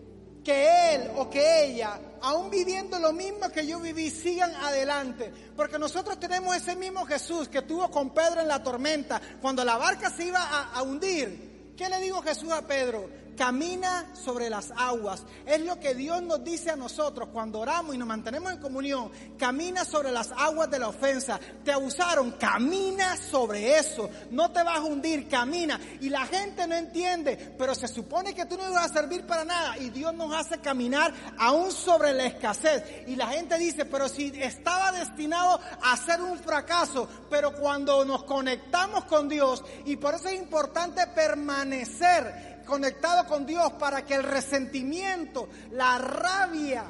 que 0.48 0.96
él 0.96 1.12
o 1.18 1.30
que 1.30 1.66
ella, 1.66 2.00
aún 2.22 2.50
viviendo 2.50 2.98
lo 3.00 3.12
mismo 3.12 3.50
que 3.50 3.68
yo 3.68 3.82
viví, 3.82 4.10
sigan 4.10 4.56
adelante? 4.56 5.30
Porque 5.58 5.78
nosotros 5.78 6.18
tenemos 6.22 6.56
ese 6.56 6.74
mismo 6.78 7.06
Jesús 7.06 7.50
que 7.50 7.64
tuvo 7.64 7.92
con 7.92 8.12
Pedro 8.12 8.40
en 8.40 8.48
la 8.48 8.64
tormenta, 8.64 9.22
cuando 9.42 9.66
la 9.66 9.76
barca 9.76 10.10
se 10.10 10.28
iba 10.28 10.42
a, 10.42 10.72
a 10.72 10.84
hundir. 10.84 11.74
¿Qué 11.76 11.90
le 11.90 12.00
dijo 12.00 12.22
Jesús 12.22 12.50
a 12.54 12.62
Pedro? 12.62 13.10
Camina 13.38 14.10
sobre 14.14 14.50
las 14.50 14.72
aguas. 14.76 15.24
Es 15.46 15.62
lo 15.62 15.80
que 15.80 15.94
Dios 15.94 16.22
nos 16.24 16.44
dice 16.44 16.72
a 16.72 16.76
nosotros 16.76 17.30
cuando 17.32 17.60
oramos 17.60 17.96
y 17.96 17.98
nos 17.98 18.08
mantenemos 18.08 18.52
en 18.52 18.60
comunión. 18.60 19.12
Camina 19.38 19.86
sobre 19.86 20.12
las 20.12 20.32
aguas 20.32 20.70
de 20.70 20.80
la 20.80 20.90
ofensa. 20.90 21.40
Te 21.64 21.72
abusaron, 21.72 22.32
camina 22.32 23.16
sobre 23.16 23.78
eso. 23.78 24.10
No 24.32 24.52
te 24.52 24.64
vas 24.64 24.80
a 24.80 24.84
hundir, 24.84 25.30
camina. 25.30 25.80
Y 26.02 26.10
la 26.10 26.26
gente 26.26 26.68
no 26.68 26.76
entiende, 26.76 27.56
pero 27.58 27.76
se 27.76 27.88
supone 27.88 28.34
que 28.34 28.46
tú 28.46 28.58
no 28.58 28.70
ibas 28.70 28.92
a 28.92 28.94
servir 28.94 29.26
para 29.26 29.46
nada. 29.46 29.78
Y 29.78 29.92
Dios 29.92 30.14
nos 30.14 30.34
hace 30.34 30.60
caminar 30.60 31.14
aún 31.38 31.72
sobre 31.72 32.14
la 32.14 32.26
escasez. 32.26 32.84
Y 33.08 33.16
la 33.16 33.28
gente 33.28 33.58
dice, 33.58 33.86
pero 33.86 34.10
si 34.10 34.32
estaba 34.36 34.92
destinado 34.92 35.60
a 35.84 35.96
ser 35.96 36.22
un 36.22 36.40
fracaso, 36.40 37.08
pero 37.30 37.54
cuando 37.54 38.04
nos 38.04 38.24
conectamos 38.24 39.06
con 39.06 39.30
Dios, 39.30 39.64
y 39.86 39.96
por 39.96 40.16
eso 40.16 40.28
es 40.28 40.36
importante 40.36 41.06
permanecer 41.08 42.57
conectado 42.68 43.26
con 43.26 43.46
Dios 43.46 43.74
para 43.74 44.06
que 44.06 44.14
el 44.14 44.24
resentimiento, 44.24 45.50
la 45.72 45.98
rabia 45.98 46.86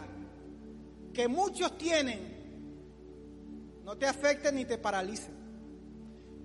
que 1.13 1.27
muchos 1.29 1.77
tienen, 1.77 2.35
no 3.85 3.95
te 3.97 4.05
afecte 4.05 4.51
ni 4.51 4.65
te 4.65 4.77
paralice. 4.77 5.31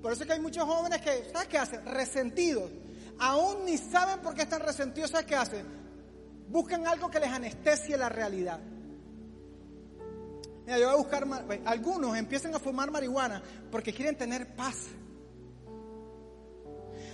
Por 0.01 0.13
eso 0.13 0.23
es 0.23 0.27
que 0.27 0.35
hay 0.35 0.41
muchos 0.41 0.65
jóvenes 0.65 1.01
que, 1.01 1.31
¿sabes 1.33 1.49
qué 1.49 1.59
hacen? 1.59 1.85
Resentidos. 1.85 2.71
Aún 3.19 3.65
ni 3.65 3.79
saben 3.79 4.21
por 4.21 4.35
qué 4.35 4.43
están 4.43 4.61
resentidos, 4.61 5.11
¿sabes 5.11 5.27
qué 5.27 5.35
hacen? 5.35 5.67
Buscan 6.49 6.87
algo 6.87 7.11
que 7.11 7.21
les 7.21 7.31
anestesie 7.31 7.97
la 7.97 8.09
realidad. 8.09 8.61
Mira, 10.65 10.79
yo 10.79 10.87
voy 10.87 10.95
a 10.95 10.99
buscar, 10.99 11.27
algunos 11.65 12.17
empiezan 12.17 12.55
a 12.55 12.59
fumar 12.59 12.91
marihuana 12.91 13.43
porque 13.71 13.93
quieren 13.93 14.17
tener 14.17 14.55
paz. 14.55 14.89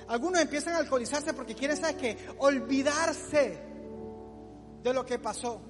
Algunos 0.08 0.40
empiezan 0.40 0.74
a 0.74 0.78
alcoholizarse 0.78 1.34
porque 1.34 1.54
quieren, 1.54 1.76
¿sabes 1.76 1.96
qué? 1.96 2.18
Olvidarse 2.38 3.62
de 4.82 4.94
lo 4.94 5.04
que 5.04 5.18
pasó. 5.18 5.60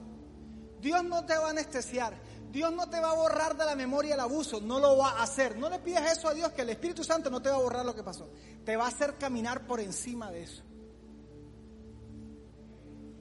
Dios 0.81 1.03
no 1.05 1.25
te 1.25 1.37
va 1.37 1.49
a 1.49 1.51
anestesiar. 1.51 2.15
Dios 2.51 2.73
no 2.73 2.89
te 2.89 3.01
va 3.01 3.11
a 3.11 3.15
borrar 3.15 3.57
de 3.57 3.65
la 3.65 3.75
memoria 3.75 4.15
el 4.15 4.21
abuso. 4.21 4.61
No 4.61 4.79
lo 4.79 4.97
va 4.97 5.11
a 5.11 5.25
hacer. 5.25 5.59
No 5.59 5.69
le 5.69 5.81
pidas 5.81 6.17
eso 6.17 6.29
a 6.29 6.35
Dios, 6.35 6.53
que 6.53 6.63
el 6.63 6.71
Espíritu 6.71 7.03
Santo 7.03 7.31
no 7.31 7.43
te 7.43 7.51
va 7.51 7.57
a 7.57 7.61
borrar 7.61 7.85
lo 7.85 7.95
que 7.95 8.05
pasó. 8.05 8.31
Te 8.65 8.77
va 8.77 8.85
a 8.85 8.89
hacer 8.89 9.17
caminar 9.17 9.67
por 9.67 9.81
encima 9.81 10.31
de 10.31 10.43
eso. 10.45 10.63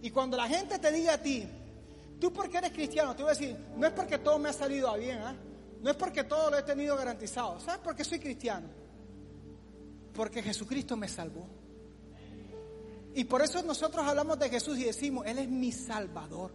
Y 0.01 0.11
cuando 0.11 0.37
la 0.37 0.47
gente 0.47 0.77
te 0.77 0.91
diga 0.91 1.13
a 1.13 1.17
ti, 1.17 1.47
tú 2.19 2.31
porque 2.31 2.59
eres 2.59 2.71
cristiano, 2.71 3.15
te 3.15 3.23
voy 3.23 3.31
a 3.31 3.33
decir, 3.33 3.57
no 3.75 3.87
es 3.87 3.93
porque 3.93 4.19
todo 4.19 4.37
me 4.37 4.49
ha 4.49 4.53
salido 4.53 4.89
a 4.89 4.97
bien, 4.97 5.17
¿ah? 5.19 5.35
no 5.81 5.89
es 5.89 5.95
porque 5.95 6.23
todo 6.23 6.51
lo 6.51 6.57
he 6.57 6.63
tenido 6.63 6.95
garantizado. 6.95 7.59
¿Sabes 7.59 7.81
por 7.81 7.95
qué 7.95 8.03
soy 8.03 8.19
cristiano? 8.19 8.67
Porque 10.17 10.41
Jesucristo 10.41 10.97
me 10.97 11.07
salvó. 11.07 11.47
Y 13.13 13.23
por 13.25 13.43
eso 13.43 13.61
nosotros 13.61 14.03
hablamos 14.03 14.39
de 14.39 14.49
Jesús 14.49 14.79
y 14.79 14.85
decimos, 14.85 15.27
Él 15.27 15.37
es 15.37 15.47
mi 15.47 15.71
Salvador. 15.71 16.51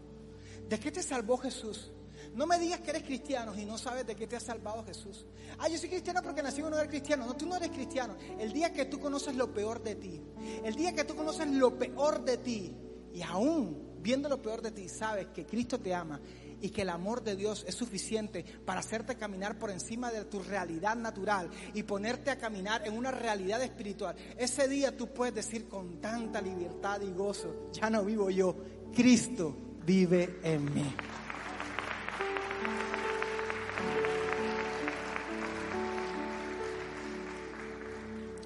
¿De 0.69 0.81
qué 0.81 0.91
te 0.91 1.01
salvó 1.01 1.37
Jesús? 1.37 1.93
No 2.35 2.45
me 2.45 2.59
digas 2.59 2.81
que 2.81 2.91
eres 2.91 3.05
cristiano 3.05 3.57
y 3.57 3.65
no 3.65 3.79
sabes 3.79 4.05
de 4.05 4.17
qué 4.17 4.27
te 4.27 4.35
ha 4.35 4.41
salvado 4.41 4.85
Jesús. 4.85 5.27
Ah, 5.59 5.69
yo 5.69 5.79
soy 5.79 5.91
cristiano 5.91 6.21
porque 6.25 6.43
nací 6.43 6.61
en 6.61 6.67
un 6.67 6.73
hogar 6.73 6.89
cristiano. 6.89 7.25
No, 7.25 7.37
tú 7.37 7.47
no 7.47 7.55
eres 7.55 7.71
cristiano. 7.71 8.17
El 8.41 8.53
día 8.53 8.73
que 8.73 8.87
tú 8.87 8.99
conoces 8.99 9.37
lo 9.37 9.55
peor 9.55 9.81
de 9.81 9.95
ti, 9.95 10.21
el 10.65 10.75
día 10.75 10.93
que 10.93 11.05
tú 11.05 11.15
conoces 11.15 11.47
lo 11.47 11.79
peor 11.79 12.25
de 12.25 12.39
ti, 12.39 12.75
y 13.15 13.23
aún 13.23 13.93
viendo 14.01 14.29
lo 14.29 14.43
peor 14.43 14.61
de 14.61 14.73
ti, 14.73 14.89
sabes 14.89 15.29
que 15.29 15.47
Cristo 15.47 15.79
te 15.79 15.95
ama 15.95 16.21
y 16.63 16.71
que 16.71 16.83
el 16.83 16.91
amor 16.91 17.23
de 17.23 17.37
Dios 17.37 17.65
es 17.67 17.75
suficiente 17.75 18.45
para 18.65 18.81
hacerte 18.81 19.17
caminar 19.17 19.59
por 19.59 19.71
encima 19.71 20.11
de 20.13 20.25
tu 20.25 20.41
realidad 20.41 20.97
natural 20.97 21.51
y 21.75 21.83
ponerte 21.83 22.31
a 22.31 22.39
caminar 22.39 22.87
en 22.87 22.97
una 22.97 23.11
realidad 23.11 23.61
espiritual. 23.63 24.15
Ese 24.39 24.69
día 24.69 24.97
tú 24.97 25.09
puedes 25.09 25.35
decir 25.35 25.69
con 25.69 26.01
tanta 26.01 26.41
libertad 26.41 27.01
y 27.03 27.13
gozo, 27.13 27.71
ya 27.73 27.91
no 27.91 28.05
vivo 28.05 28.31
yo, 28.31 28.55
Cristo 28.95 29.57
vive 29.85 30.39
en 30.45 30.73
mí. 30.73 30.95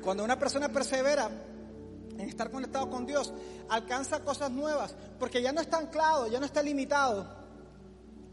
Cuando 0.02 0.24
una 0.24 0.38
persona 0.38 0.70
persevera 0.70 1.28
en 2.16 2.28
estar 2.28 2.50
conectado 2.50 2.88
con 2.88 3.04
Dios, 3.04 3.34
alcanza 3.68 4.24
cosas 4.24 4.50
nuevas, 4.50 4.96
porque 5.18 5.42
ya 5.42 5.52
no 5.52 5.60
está 5.60 5.76
anclado, 5.76 6.28
ya 6.28 6.40
no 6.40 6.46
está 6.46 6.62
limitado 6.62 7.45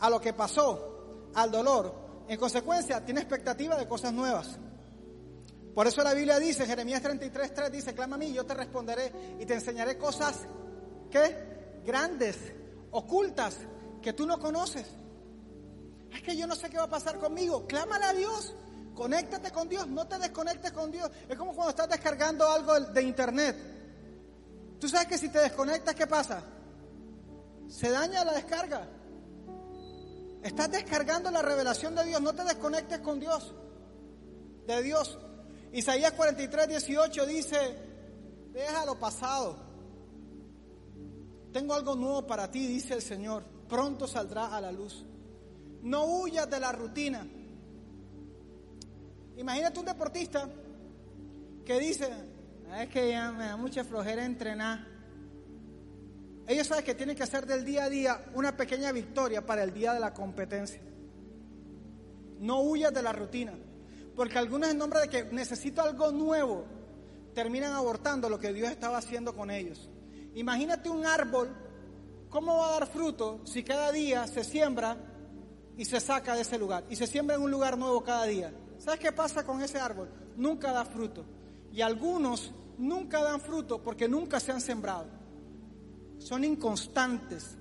a 0.03 0.09
lo 0.09 0.19
que 0.19 0.33
pasó, 0.33 1.29
al 1.33 1.49
dolor. 1.49 1.95
En 2.27 2.37
consecuencia, 2.37 3.05
tiene 3.05 3.21
expectativa 3.21 3.77
de 3.77 3.87
cosas 3.87 4.11
nuevas. 4.11 4.59
Por 5.73 5.87
eso 5.87 6.03
la 6.03 6.13
Biblia 6.13 6.39
dice, 6.39 6.65
Jeremías 6.65 7.01
33, 7.01 7.53
3 7.53 7.71
dice, 7.71 7.95
clama 7.95 8.17
a 8.17 8.19
mí, 8.19 8.33
yo 8.33 8.45
te 8.45 8.53
responderé 8.53 9.37
y 9.39 9.45
te 9.45 9.53
enseñaré 9.53 9.97
cosas 9.97 10.41
que 11.09 11.81
grandes, 11.85 12.35
ocultas, 12.91 13.55
que 14.01 14.11
tú 14.11 14.27
no 14.27 14.39
conoces. 14.39 14.85
Es 16.11 16.21
que 16.21 16.35
yo 16.35 16.47
no 16.47 16.55
sé 16.57 16.69
qué 16.69 16.77
va 16.77 16.83
a 16.83 16.89
pasar 16.89 17.17
conmigo. 17.17 17.65
Clámale 17.65 18.03
a 18.03 18.13
Dios. 18.13 18.53
Conéctate 18.93 19.51
con 19.51 19.69
Dios, 19.69 19.87
no 19.87 20.05
te 20.05 20.19
desconectes 20.19 20.73
con 20.73 20.91
Dios. 20.91 21.09
Es 21.29 21.37
como 21.37 21.53
cuando 21.53 21.69
estás 21.69 21.87
descargando 21.87 22.45
algo 22.45 22.77
de 22.77 23.01
internet. 23.03 23.55
Tú 24.81 24.89
sabes 24.89 25.07
que 25.07 25.17
si 25.17 25.29
te 25.29 25.39
desconectas, 25.39 25.95
¿qué 25.95 26.07
pasa? 26.07 26.43
Se 27.69 27.89
daña 27.89 28.25
la 28.25 28.33
descarga. 28.33 28.85
Estás 30.43 30.69
descargando 30.71 31.31
la 31.31 31.41
revelación 31.41 31.95
de 31.95 32.03
Dios, 32.03 32.21
no 32.21 32.33
te 32.33 32.43
desconectes 32.43 32.99
con 32.99 33.17
Dios, 33.17 33.53
de 34.67 34.83
Dios. 34.83 35.17
Isaías 35.71 36.11
43, 36.11 36.67
18 36.67 37.25
dice, 37.25 37.57
deja 38.51 38.85
lo 38.85 38.99
pasado. 38.99 39.55
Tengo 41.53 41.73
algo 41.73 41.95
nuevo 41.95 42.27
para 42.27 42.51
ti, 42.51 42.67
dice 42.67 42.95
el 42.95 43.01
Señor. 43.01 43.43
Pronto 43.69 44.05
saldrá 44.05 44.55
a 44.55 44.59
la 44.59 44.71
luz. 44.71 45.05
No 45.81 46.05
huyas 46.05 46.49
de 46.49 46.59
la 46.59 46.73
rutina. 46.73 47.25
Imagínate 49.37 49.79
un 49.79 49.85
deportista 49.85 50.49
que 51.65 51.79
dice, 51.79 52.09
ah, 52.69 52.83
es 52.83 52.89
que 52.89 53.11
ya 53.11 53.31
me 53.31 53.45
da 53.45 53.55
mucha 53.55 53.83
flojera 53.85 54.25
entrenar. 54.25 54.92
Ellos 56.47 56.67
saben 56.67 56.83
que 56.83 56.95
tienen 56.95 57.15
que 57.15 57.23
hacer 57.23 57.45
del 57.45 57.63
día 57.63 57.85
a 57.85 57.89
día 57.89 58.25
una 58.33 58.55
pequeña 58.55 58.91
victoria 58.91 59.45
para 59.45 59.63
el 59.63 59.73
día 59.73 59.93
de 59.93 59.99
la 59.99 60.13
competencia. 60.13 60.81
No 62.39 62.61
huyas 62.61 62.93
de 62.93 63.01
la 63.01 63.13
rutina, 63.13 63.53
porque 64.15 64.37
algunos 64.37 64.69
en 64.69 64.77
nombre 64.77 64.99
de 65.01 65.07
que 65.07 65.23
necesito 65.25 65.81
algo 65.81 66.11
nuevo, 66.11 66.65
terminan 67.33 67.73
abortando 67.73 68.29
lo 68.29 68.39
que 68.39 68.53
Dios 68.53 68.69
estaba 68.69 68.97
haciendo 68.97 69.33
con 69.33 69.49
ellos. 69.49 69.89
Imagínate 70.35 70.89
un 70.89 71.05
árbol, 71.05 71.49
¿cómo 72.29 72.57
va 72.57 72.69
a 72.69 72.79
dar 72.79 72.87
fruto 72.87 73.41
si 73.45 73.63
cada 73.63 73.91
día 73.91 74.27
se 74.27 74.43
siembra 74.43 74.97
y 75.77 75.85
se 75.85 75.99
saca 75.99 76.35
de 76.35 76.41
ese 76.41 76.57
lugar? 76.57 76.83
Y 76.89 76.95
se 76.95 77.07
siembra 77.07 77.35
en 77.37 77.41
un 77.41 77.51
lugar 77.51 77.77
nuevo 77.77 78.03
cada 78.03 78.25
día. 78.25 78.53
¿Sabes 78.77 78.99
qué 78.99 79.11
pasa 79.11 79.43
con 79.43 79.61
ese 79.61 79.79
árbol? 79.79 80.09
Nunca 80.35 80.71
da 80.71 80.83
fruto. 80.83 81.25
Y 81.71 81.81
algunos 81.81 82.51
nunca 82.77 83.23
dan 83.23 83.39
fruto 83.39 83.81
porque 83.81 84.07
nunca 84.07 84.39
se 84.39 84.51
han 84.51 84.61
sembrado. 84.61 85.22
Son 86.23 86.43
inconstantes. 86.45 87.57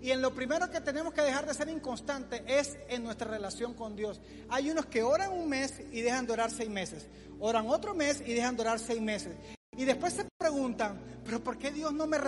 Y 0.00 0.10
en 0.10 0.22
lo 0.22 0.34
primero 0.34 0.70
que 0.70 0.80
tenemos 0.80 1.12
que 1.12 1.20
dejar 1.20 1.46
de 1.46 1.52
ser 1.52 1.68
inconstantes 1.68 2.42
es 2.46 2.76
en 2.88 3.04
nuestra 3.04 3.30
relación 3.30 3.74
con 3.74 3.94
Dios. 3.94 4.20
Hay 4.48 4.70
unos 4.70 4.86
que 4.86 5.02
oran 5.02 5.30
un 5.30 5.48
mes 5.48 5.74
y 5.92 6.00
dejan 6.00 6.26
de 6.26 6.32
orar 6.32 6.50
seis 6.50 6.70
meses. 6.70 7.06
Oran 7.38 7.68
otro 7.68 7.94
mes 7.94 8.22
y 8.26 8.32
dejan 8.32 8.56
de 8.56 8.62
orar 8.62 8.78
seis 8.78 9.00
meses. 9.00 9.36
Y 9.76 9.84
después 9.84 10.14
se 10.14 10.26
preguntan, 10.38 11.00
pero 11.22 11.44
¿por 11.44 11.58
qué 11.58 11.70
Dios 11.70 11.92
no 11.92 12.06
me... 12.06 12.18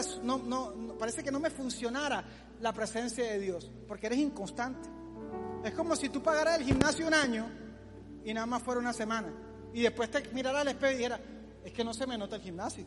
Parece 0.99 1.25
que 1.25 1.33
no 1.33 1.41
me 1.41 1.51
funcionara 1.51 2.23
la 2.61 2.73
presencia 2.73 3.25
de 3.25 3.39
Dios. 3.41 3.71
Porque 3.89 4.07
eres 4.07 4.19
inconstante. 4.19 4.89
Es 5.65 5.73
como 5.73 5.97
si 5.97 6.11
tú 6.11 6.23
pagaras 6.23 6.59
el 6.59 6.67
gimnasio 6.67 7.07
un 7.07 7.15
año 7.15 7.51
y 8.23 8.35
nada 8.35 8.47
más 8.47 8.63
fuera 8.63 8.81
una 8.81 8.93
semana. 8.93 9.33
Y 9.73 9.81
después 9.81 10.11
te 10.11 10.23
mirara 10.35 10.61
al 10.61 10.69
espejo 10.69 10.93
y 10.93 10.97
dijera, 10.97 11.21
es 11.65 11.73
que 11.73 11.83
no 11.83 11.95
se 11.95 12.07
me 12.07 12.19
nota 12.19 12.37
el 12.37 12.43
gimnasio. 12.43 12.85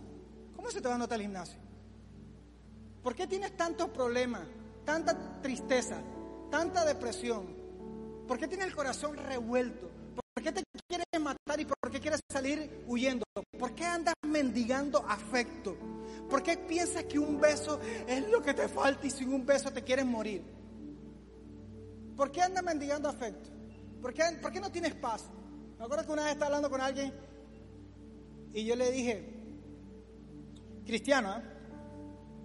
¿Cómo 0.56 0.70
se 0.70 0.80
te 0.80 0.88
va 0.88 0.96
a 0.96 1.00
notar 1.00 1.20
el 1.20 1.24
gimnasio? 1.24 1.66
¿Por 3.08 3.15
qué 3.15 3.26
tienes 3.26 3.56
tantos 3.56 3.88
problemas, 3.91 4.41
tanta 4.84 5.41
tristeza, 5.41 5.96
tanta 6.52 6.84
depresión? 6.84 7.48
¿Por 8.28 8.38
qué 8.38 8.50
tienes 8.50 8.67
el 8.67 8.76
corazón 8.76 9.15
revuelto? 9.15 9.89
¿Por 10.34 10.43
qué 10.43 10.52
te 10.52 10.62
quieres 10.89 11.06
matar 11.17 11.58
y 11.58 11.63
por 11.63 11.89
qué 11.89 12.02
quieres 12.02 12.20
salir 12.30 12.84
huyendo? 12.86 13.24
¿Por 13.58 13.74
qué 13.74 13.86
andas 13.86 14.13
mendigando 14.24 15.06
afecto? 15.08 15.78
¿Por 16.30 16.43
qué 16.43 16.58
piensas 16.58 17.06
que 17.06 17.17
un 17.17 17.39
beso 17.39 17.80
es 17.82 18.28
lo 18.28 18.41
que 18.41 18.54
te 18.54 18.67
falta 18.67 19.08
y 19.08 19.10
sin 19.10 19.34
un 19.34 19.46
beso 19.46 19.72
te 19.72 19.86
quieres 19.86 20.06
morir? 20.06 20.43
¿Por 22.17 22.30
qué 22.30 22.41
andas 22.41 22.62
mendigando 22.62 23.08
afecto? 23.08 23.50
¿Por 24.02 24.13
qué, 24.13 24.60
no 24.60 24.70
tienes 24.70 24.96
paz? 24.96 25.24
Me 25.80 25.86
acuerdo 25.86 26.06
que 26.06 26.12
una 26.12 26.24
vez 26.24 26.34
estaba 26.34 26.48
hablando 26.48 26.70
con 26.70 26.82
alguien 26.82 27.13
y 28.52 28.65
yo 28.65 28.76
le 28.76 28.91
dije, 28.91 29.34
cristiano, 30.86 31.38
¿eh? 31.38 31.41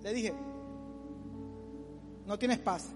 le 0.05 0.12
dije, 0.12 0.33
no 2.33 2.38
tienes 2.38 2.61
paz. 2.61 2.88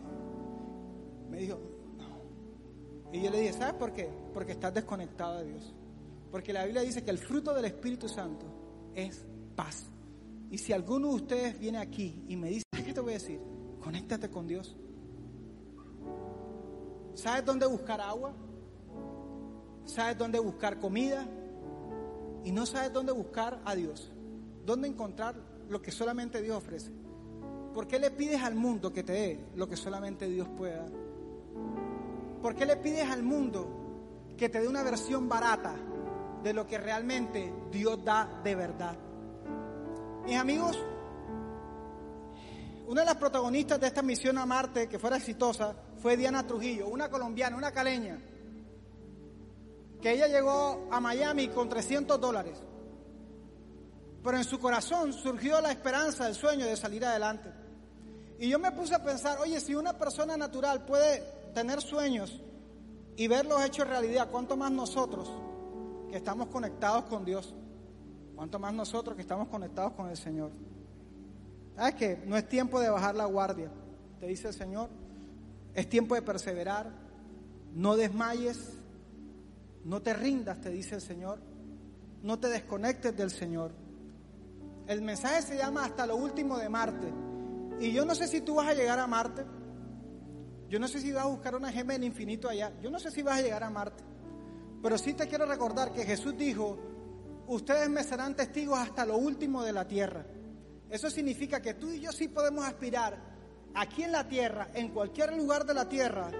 Me 1.29 1.37
dijo, 1.41 1.59
no. 1.99 3.13
Y 3.13 3.23
yo 3.23 3.31
le 3.31 3.41
dije, 3.41 3.53
¿sabes 3.53 3.75
por 3.75 3.93
qué? 3.93 4.09
Porque 4.33 4.53
estás 4.53 4.73
desconectado 4.73 5.41
de 5.41 5.49
Dios. 5.49 5.75
Porque 6.31 6.55
la 6.55 6.65
Biblia 6.65 6.81
dice 6.81 7.05
que 7.05 7.11
el 7.11 7.19
fruto 7.19 7.53
del 7.53 7.67
Espíritu 7.67 8.09
Santo 8.09 8.47
es 8.95 9.27
paz. 9.55 9.85
Y 10.51 10.57
si 10.57 10.73
alguno 10.73 11.09
de 11.09 11.15
ustedes 11.17 11.59
viene 11.59 11.77
aquí 11.77 12.25
y 12.29 12.37
me 12.37 12.49
dice, 12.49 12.65
¿qué 12.73 12.95
te 12.95 13.01
voy 13.01 13.11
a 13.11 13.19
decir? 13.19 13.39
Conéctate 13.79 14.31
con 14.31 14.47
Dios. 14.47 14.75
¿Sabes 17.15 17.45
dónde 17.45 17.67
buscar 17.67 18.01
agua? 18.01 18.35
sabes 19.85 20.19
dónde 20.19 20.39
buscar 20.39 20.81
comida 20.81 21.29
y 22.43 22.53
no 22.53 22.65
sabes 22.65 22.91
dónde 22.91 23.13
buscar 23.13 23.61
a 23.67 23.75
Dios, 23.75 24.11
dónde 24.65 24.89
encontrar 24.89 25.37
lo 25.69 25.81
que 25.81 25.93
solamente 25.93 26.43
Dios 26.43 26.57
ofrece. 26.57 26.91
¿Por 27.77 27.87
qué 27.87 27.99
le 27.99 28.11
pides 28.11 28.43
al 28.43 28.55
mundo 28.55 28.91
que 28.91 29.03
te 29.03 29.13
dé 29.13 29.51
lo 29.55 29.69
que 29.69 29.77
solamente 29.77 30.27
Dios 30.27 30.49
puede 30.57 30.77
dar? 30.77 30.91
¿Por 32.41 32.55
qué 32.55 32.65
le 32.65 32.77
pides 32.79 33.07
al 33.07 33.23
mundo 33.23 33.69
que 34.35 34.49
te 34.49 34.61
dé 34.61 34.67
una 34.67 34.83
versión 34.83 35.29
barata 35.29 35.75
de 36.43 36.55
lo 36.55 36.67
que 36.67 36.79
realmente 36.79 37.53
Dios 37.71 38.03
da 38.03 38.41
de 38.43 38.55
verdad? 38.55 38.97
Mis 40.25 40.39
amigos, 40.39 40.83
una 42.87 43.03
de 43.03 43.05
las 43.09 43.17
protagonistas 43.17 43.79
de 43.79 43.89
esta 43.89 44.01
misión 44.01 44.39
a 44.39 44.47
Marte 44.47 44.89
que 44.89 44.99
fuera 44.99 45.19
exitosa 45.19 45.77
fue 45.99 46.17
Diana 46.17 46.47
Trujillo, 46.47 46.89
una 46.89 47.11
colombiana, 47.11 47.59
una 47.59 47.73
caleña 47.73 48.19
que 50.01 50.13
ella 50.13 50.29
llegó 50.29 50.89
a 50.91 50.99
Miami 50.99 51.49
con 51.49 51.69
300 51.69 52.19
dólares. 52.19 52.57
Pero 54.25 54.39
en 54.39 54.45
su 54.45 54.59
corazón 54.59 55.13
surgió 55.13 55.61
la 55.61 55.73
esperanza, 55.73 56.27
el 56.27 56.35
sueño 56.35 56.65
de 56.65 56.75
salir 56.75 57.05
adelante. 57.05 57.66
Y 58.39 58.49
yo 58.49 58.59
me 58.59 58.71
puse 58.73 58.95
a 58.95 59.03
pensar, 59.03 59.39
oye, 59.41 59.61
si 59.61 59.75
una 59.75 59.95
persona 59.95 60.37
natural 60.37 60.85
puede 60.85 61.23
tener 61.55 61.81
sueños 61.81 62.41
y 63.17 63.29
verlos 63.29 63.65
hechos 63.65 63.89
realidad, 63.89 64.29
¿cuánto 64.31 64.57
más 64.57 64.71
nosotros 64.71 65.31
que 66.11 66.17
estamos 66.17 66.49
conectados 66.49 67.05
con 67.05 67.25
Dios? 67.25 67.55
¿Cuánto 68.35 68.59
más 68.59 68.75
nosotros 68.75 69.17
que 69.17 69.23
estamos 69.23 69.49
conectados 69.49 69.93
con 69.93 70.11
el 70.11 70.17
Señor? 70.17 70.51
¿Sabes 71.75 71.95
que 71.95 72.23
No 72.27 72.37
es 72.37 72.47
tiempo 72.49 72.81
de 72.81 72.91
bajar 72.91 73.15
la 73.15 73.25
guardia, 73.25 73.71
te 74.21 74.27
dice 74.27 74.49
el 74.49 74.55
Señor. 74.55 74.91
Es 75.75 75.89
tiempo 75.89 76.15
de 76.15 76.23
perseverar. 76.23 76.91
No 77.75 77.97
desmayes, 77.97 78.73
no 79.85 80.01
te 80.03 80.15
rindas, 80.15 80.61
te 80.61 80.71
dice 80.71 80.97
el 80.97 81.01
Señor. 81.01 81.39
No 82.23 82.39
te 82.39 82.49
desconectes 82.49 83.17
del 83.17 83.31
Señor. 83.31 83.73
El 84.87 85.03
mensaje 85.03 85.43
se 85.43 85.57
llama 85.57 85.85
hasta 85.85 86.07
lo 86.07 86.17
último 86.17 86.59
de 86.59 86.69
Marte. 86.69 87.26
Y 87.81 87.93
yo 87.93 88.05
no 88.05 88.15
sé 88.15 88.27
si 88.27 88.41
tú 88.41 88.55
vas 88.57 88.69
a 88.69 88.75
llegar 88.75 88.99
a 88.99 89.07
Marte. 89.07 89.45
Yo 90.69 90.79
no 90.79 90.89
sé 90.89 91.01
si 91.01 91.13
vas 91.13 91.25
a 91.25 91.29
buscar 91.29 91.55
una 91.55 91.71
gema 91.71 91.95
en 91.95 92.05
infinito 92.05 92.49
allá. 92.49 92.73
Yo 92.83 92.91
no 92.91 92.99
sé 92.99 93.11
si 93.11 93.23
vas 93.23 93.39
a 93.39 93.43
llegar 93.43 93.63
a 93.63 93.71
Marte. 93.71 94.03
Pero 94.83 94.99
sí 94.99 95.15
te 95.15 95.27
quiero 95.27 95.47
recordar 95.47 95.93
que 95.93 96.05
Jesús 96.05 96.37
dijo, 96.37 96.79
ustedes 97.47 97.89
me 97.89 98.03
serán 98.03 98.35
testigos 98.35 98.79
hasta 98.79 99.05
lo 99.05 99.17
último 99.17 99.63
de 99.63 99.73
la 99.73 99.87
tierra. 99.87 100.27
Eso 100.91 101.11
significa 101.11 101.61
que 101.61 101.75
tú 101.75 101.91
y 101.91 102.01
yo 102.01 102.13
sí 102.13 102.29
podemos 102.29 102.65
aspirar 102.65 103.19
aquí 103.75 104.03
en 104.03 104.13
la 104.13 104.29
tierra, 104.29 104.71
en 104.75 104.89
cualquier 104.89 105.37
lugar 105.37 105.67
de 105.67 105.75
la 105.75 105.89
tierra, 105.89 106.31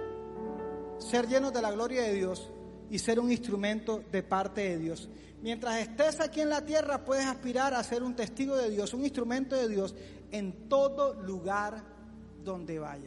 ser 0.99 1.27
llenos 1.27 1.53
de 1.53 1.63
la 1.63 1.71
gloria 1.73 2.03
de 2.03 2.13
Dios 2.13 2.51
y 2.91 2.99
ser 2.99 3.19
un 3.21 3.31
instrumento 3.31 4.03
de 4.11 4.23
parte 4.23 4.63
de 4.63 4.79
Dios. 4.79 5.09
Mientras 5.43 5.79
estés 5.79 6.21
aquí 6.21 6.41
en 6.41 6.49
la 6.49 6.65
tierra, 6.65 7.05
puedes 7.05 7.27
aspirar 7.27 7.75
a 7.75 7.83
ser 7.83 8.03
un 8.03 8.17
testigo 8.17 8.57
de 8.57 8.71
Dios, 8.71 8.95
un 8.95 9.05
instrumento 9.05 9.55
de 9.55 9.69
Dios 9.69 9.95
en 10.33 10.69
todo 10.69 11.15
lugar 11.23 11.85
donde 12.43 12.79
vayas. 12.79 13.05